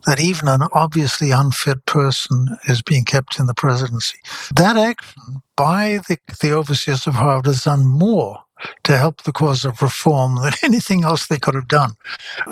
that 0.06 0.20
even 0.20 0.48
an 0.48 0.62
obviously 0.74 1.32
unfit 1.32 1.86
person 1.86 2.58
is 2.66 2.82
being 2.82 3.06
kept 3.06 3.40
in 3.40 3.48
the 3.48 3.54
presidency. 3.54 4.20
That 4.56 4.78
action 4.78 5.42
by 5.56 6.00
the, 6.08 6.18
the 6.42 6.52
overseers 6.52 7.08
of 7.08 7.16
Harvard 7.16 7.48
has 7.48 7.64
done 7.64 7.86
more 7.86 8.45
to 8.84 8.98
help 8.98 9.24
the 9.24 9.32
cause 9.32 9.66
of 9.66 9.82
reform 9.82 10.36
than 10.42 10.54
anything 10.64 11.04
else 11.04 11.28
they 11.28 11.38
could 11.38 11.56
have 11.56 11.68
done. 11.68 11.92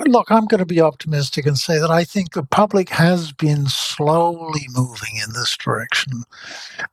Look, 0.06 0.32
I'm 0.32 0.46
going 0.46 0.60
to 0.60 0.66
be 0.66 0.82
optimistic 0.82 1.46
and 1.46 1.58
say 1.58 1.80
that 1.80 1.92
I 1.92 2.04
think 2.04 2.34
the 2.34 2.44
public 2.44 2.90
has 2.90 3.32
been 3.32 3.68
slowly 3.68 4.68
moving 4.70 5.16
in 5.16 5.34
this 5.34 5.56
direction. 5.58 6.24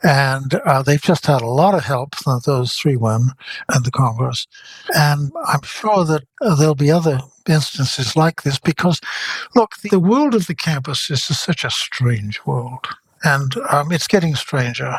And 0.03 0.55
uh, 0.55 0.83
they've 0.83 1.01
just 1.01 1.27
had 1.27 1.43
a 1.43 1.47
lot 1.47 1.75
of 1.75 1.85
help 1.85 2.15
those 2.45 2.75
three 2.75 2.97
women 2.97 3.31
and 3.69 3.85
the 3.85 3.91
Congress. 3.91 4.47
And 4.95 5.33
I'm 5.47 5.63
sure 5.63 6.05
that 6.05 6.25
uh, 6.41 6.55
there'll 6.55 6.75
be 6.75 6.91
other 6.91 7.21
instances 7.49 8.17
like 8.17 8.43
this 8.43 8.59
because, 8.59 9.01
look, 9.55 9.77
the 9.79 9.99
world 9.99 10.35
of 10.35 10.47
the 10.47 10.55
campus 10.55 11.11
is 11.11 11.25
such 11.25 11.65
a 11.65 11.71
strange 11.71 12.41
world 12.47 12.87
and 13.23 13.55
um, 13.71 13.93
it's 13.93 14.07
getting 14.07 14.35
stranger. 14.35 14.99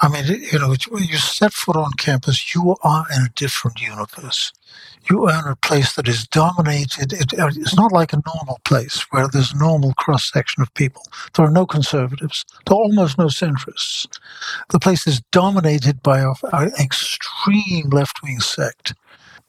I 0.00 0.08
mean, 0.08 0.24
you 0.26 0.58
know, 0.58 0.74
you 0.92 1.16
set 1.16 1.52
foot 1.52 1.76
on 1.76 1.92
campus, 1.98 2.54
you 2.54 2.76
are 2.82 3.04
in 3.14 3.22
a 3.22 3.32
different 3.34 3.80
universe. 3.80 4.52
You 5.10 5.26
are 5.26 5.38
in 5.38 5.52
a 5.52 5.56
place 5.56 5.94
that 5.94 6.08
is 6.08 6.26
dominated. 6.26 7.12
It, 7.12 7.38
uh, 7.38 7.48
it's 7.48 7.76
not 7.76 7.92
like 7.92 8.12
a 8.12 8.22
normal 8.26 8.60
place 8.64 9.06
where 9.10 9.28
there's 9.28 9.54
normal 9.54 9.94
cross 9.94 10.30
section 10.30 10.62
of 10.62 10.72
people. 10.74 11.02
There 11.34 11.46
are 11.46 11.50
no 11.50 11.66
conservatives. 11.66 12.44
There 12.66 12.74
are 12.74 12.80
almost 12.80 13.18
no 13.18 13.26
centrists. 13.26 14.06
The 14.70 14.78
place 14.78 15.06
is 15.06 15.22
dominated 15.32 16.02
by 16.02 16.20
an 16.20 16.72
extreme 16.78 17.90
left 17.90 18.22
wing 18.22 18.40
sect 18.40 18.94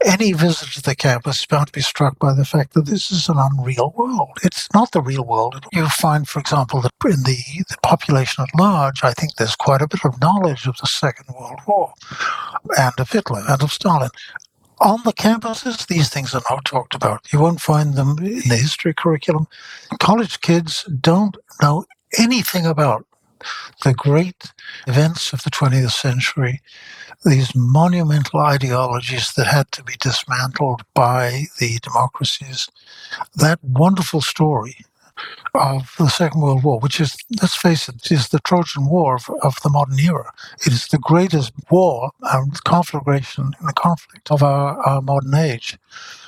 any 0.05 0.33
visitor 0.33 0.71
to 0.73 0.81
the 0.81 0.95
campus 0.95 1.39
is 1.41 1.45
bound 1.45 1.67
to 1.67 1.73
be 1.73 1.81
struck 1.81 2.19
by 2.19 2.33
the 2.33 2.45
fact 2.45 2.73
that 2.73 2.85
this 2.85 3.12
is 3.12 3.29
an 3.29 3.38
unreal 3.38 3.93
world. 3.97 4.38
It's 4.43 4.69
not 4.73 4.91
the 4.91 5.01
real 5.01 5.25
world. 5.25 5.65
You 5.73 5.88
find, 5.89 6.27
for 6.27 6.39
example, 6.39 6.81
that 6.81 6.93
in 7.05 7.23
the, 7.23 7.38
the 7.69 7.77
population 7.83 8.43
at 8.43 8.59
large, 8.59 9.03
I 9.03 9.13
think 9.13 9.35
there's 9.35 9.55
quite 9.55 9.81
a 9.81 9.88
bit 9.88 10.05
of 10.05 10.19
knowledge 10.21 10.67
of 10.67 10.77
the 10.77 10.88
Second 10.88 11.35
World 11.39 11.59
War 11.67 11.93
and 12.77 12.93
of 12.99 13.12
Hitler 13.12 13.43
and 13.47 13.63
of 13.63 13.73
Stalin. 13.73 14.12
On 14.81 15.01
the 15.05 15.13
campuses, 15.13 15.88
these 15.88 16.09
things 16.09 16.33
are 16.35 16.43
not 16.49 16.65
talked 16.65 16.95
about. 16.95 17.31
You 17.33 17.39
won't 17.39 17.62
find 17.62 17.95
them 17.95 18.17
in 18.19 18.47
the 18.49 18.57
history 18.57 18.93
curriculum. 18.93 19.47
College 19.99 20.41
kids 20.41 20.83
don't 21.01 21.38
know 21.62 21.85
anything 22.17 22.65
about 22.65 23.05
the 23.84 23.93
great 23.93 24.52
events 24.88 25.34
of 25.34 25.43
the 25.43 25.52
20th 25.52 25.91
century 25.91 26.62
these 27.25 27.54
monumental 27.56 28.39
ideologies 28.39 29.34
that 29.34 29.47
had 29.47 29.71
to 29.73 29.84
be 29.84 29.93
dismantled 29.99 30.84
by 30.93 31.45
the 31.60 31.80
democracies. 31.80 32.69
That 33.36 33.60
wonderful 33.63 34.21
story 34.21 34.78
of 35.54 35.93
the 35.97 36.08
Second 36.08 36.41
World 36.41 36.63
War, 36.63 36.80
which 36.80 37.02
is, 37.02 37.17
let's 37.41 37.58
face 37.58 37.89
it, 37.89 38.10
is 38.10 38.30
the 38.30 38.39
Trojan 38.39 38.88
War 38.88 39.15
of, 39.15 39.30
of 39.41 39.56
the 39.63 39.69
modern 39.69 39.99
era. 39.99 40.32
It 40.65 40.71
is 40.71 40.88
the 40.88 40.97
greatest 40.97 41.52
war 41.69 42.12
and 42.21 42.63
conflagration 42.63 43.52
in 43.60 43.65
the 43.65 43.73
conflict 43.73 44.32
of 44.32 44.41
our, 44.41 44.80
our 44.80 45.02
modern 45.02 45.36
age. 45.36 45.78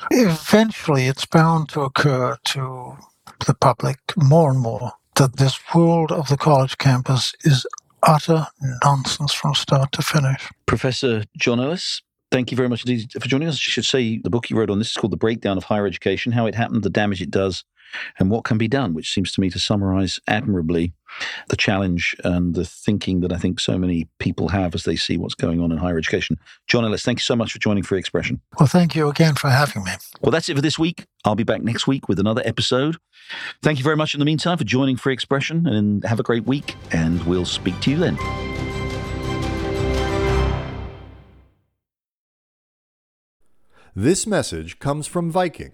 Eventually, 0.09 1.07
it's 1.07 1.25
bound 1.25 1.69
to 1.69 1.81
occur 1.81 2.37
to 2.45 2.97
the 3.45 3.53
public 3.53 3.99
more 4.17 4.51
and 4.51 4.59
more 4.59 4.93
that 5.15 5.37
this 5.37 5.59
world 5.73 6.11
of 6.11 6.27
the 6.29 6.37
college 6.37 6.77
campus 6.77 7.33
is 7.41 7.65
utter 8.03 8.47
nonsense 8.83 9.33
from 9.33 9.53
start 9.53 9.91
to 9.91 10.01
finish. 10.01 10.49
Professor 10.65 11.23
John 11.37 11.59
Ellis, 11.59 12.01
thank 12.31 12.51
you 12.51 12.57
very 12.57 12.69
much 12.69 12.85
indeed 12.85 13.11
for 13.13 13.27
joining 13.27 13.47
us. 13.47 13.55
I 13.55 13.57
should 13.57 13.85
say 13.85 14.17
the 14.17 14.29
book 14.29 14.49
you 14.49 14.57
wrote 14.57 14.69
on 14.69 14.79
this 14.79 14.91
is 14.91 14.97
called 14.97 15.13
The 15.13 15.17
Breakdown 15.17 15.57
of 15.57 15.65
Higher 15.65 15.85
Education 15.85 16.31
How 16.31 16.45
It 16.45 16.55
Happened, 16.55 16.83
the 16.83 16.89
Damage 16.89 17.21
It 17.21 17.31
Does, 17.31 17.63
and 18.19 18.29
What 18.29 18.43
Can 18.43 18.57
Be 18.57 18.67
Done, 18.67 18.93
which 18.93 19.13
seems 19.13 19.31
to 19.33 19.41
me 19.41 19.49
to 19.49 19.59
summarize 19.59 20.19
admirably 20.27 20.93
the 21.49 21.57
challenge 21.57 22.15
and 22.23 22.55
the 22.55 22.65
thinking 22.65 23.19
that 23.21 23.33
I 23.33 23.37
think 23.37 23.59
so 23.59 23.77
many 23.77 24.07
people 24.19 24.49
have 24.49 24.73
as 24.73 24.83
they 24.83 24.95
see 24.95 25.17
what's 25.17 25.35
going 25.35 25.59
on 25.59 25.71
in 25.71 25.77
higher 25.77 25.97
education. 25.97 26.37
John 26.67 26.85
Ellis, 26.85 27.03
thank 27.03 27.19
you 27.19 27.23
so 27.23 27.35
much 27.35 27.51
for 27.51 27.59
joining 27.59 27.83
Free 27.83 27.99
Expression. 27.99 28.41
Well, 28.59 28.67
thank 28.67 28.95
you 28.95 29.09
again 29.09 29.35
for 29.35 29.49
having 29.49 29.83
me. 29.83 29.91
Well, 30.21 30.31
that's 30.31 30.47
it 30.49 30.55
for 30.55 30.61
this 30.61 30.79
week. 30.79 31.05
I'll 31.25 31.35
be 31.35 31.43
back 31.43 31.61
next 31.61 31.87
week 31.87 32.07
with 32.07 32.19
another 32.19 32.41
episode. 32.45 32.97
Thank 33.61 33.77
you 33.77 33.83
very 33.83 33.97
much 33.97 34.13
in 34.13 34.19
the 34.19 34.25
meantime 34.25 34.57
for 34.57 34.63
joining 34.63 34.97
Free 34.97 35.13
Expression 35.13 35.67
and 35.67 36.03
have 36.05 36.19
a 36.19 36.23
great 36.23 36.45
week, 36.45 36.75
and 36.91 37.21
we'll 37.25 37.45
speak 37.45 37.79
to 37.81 37.91
you 37.91 37.97
then. 37.97 38.17
This 43.93 44.25
message 44.25 44.79
comes 44.79 45.05
from 45.05 45.29
Viking, 45.29 45.73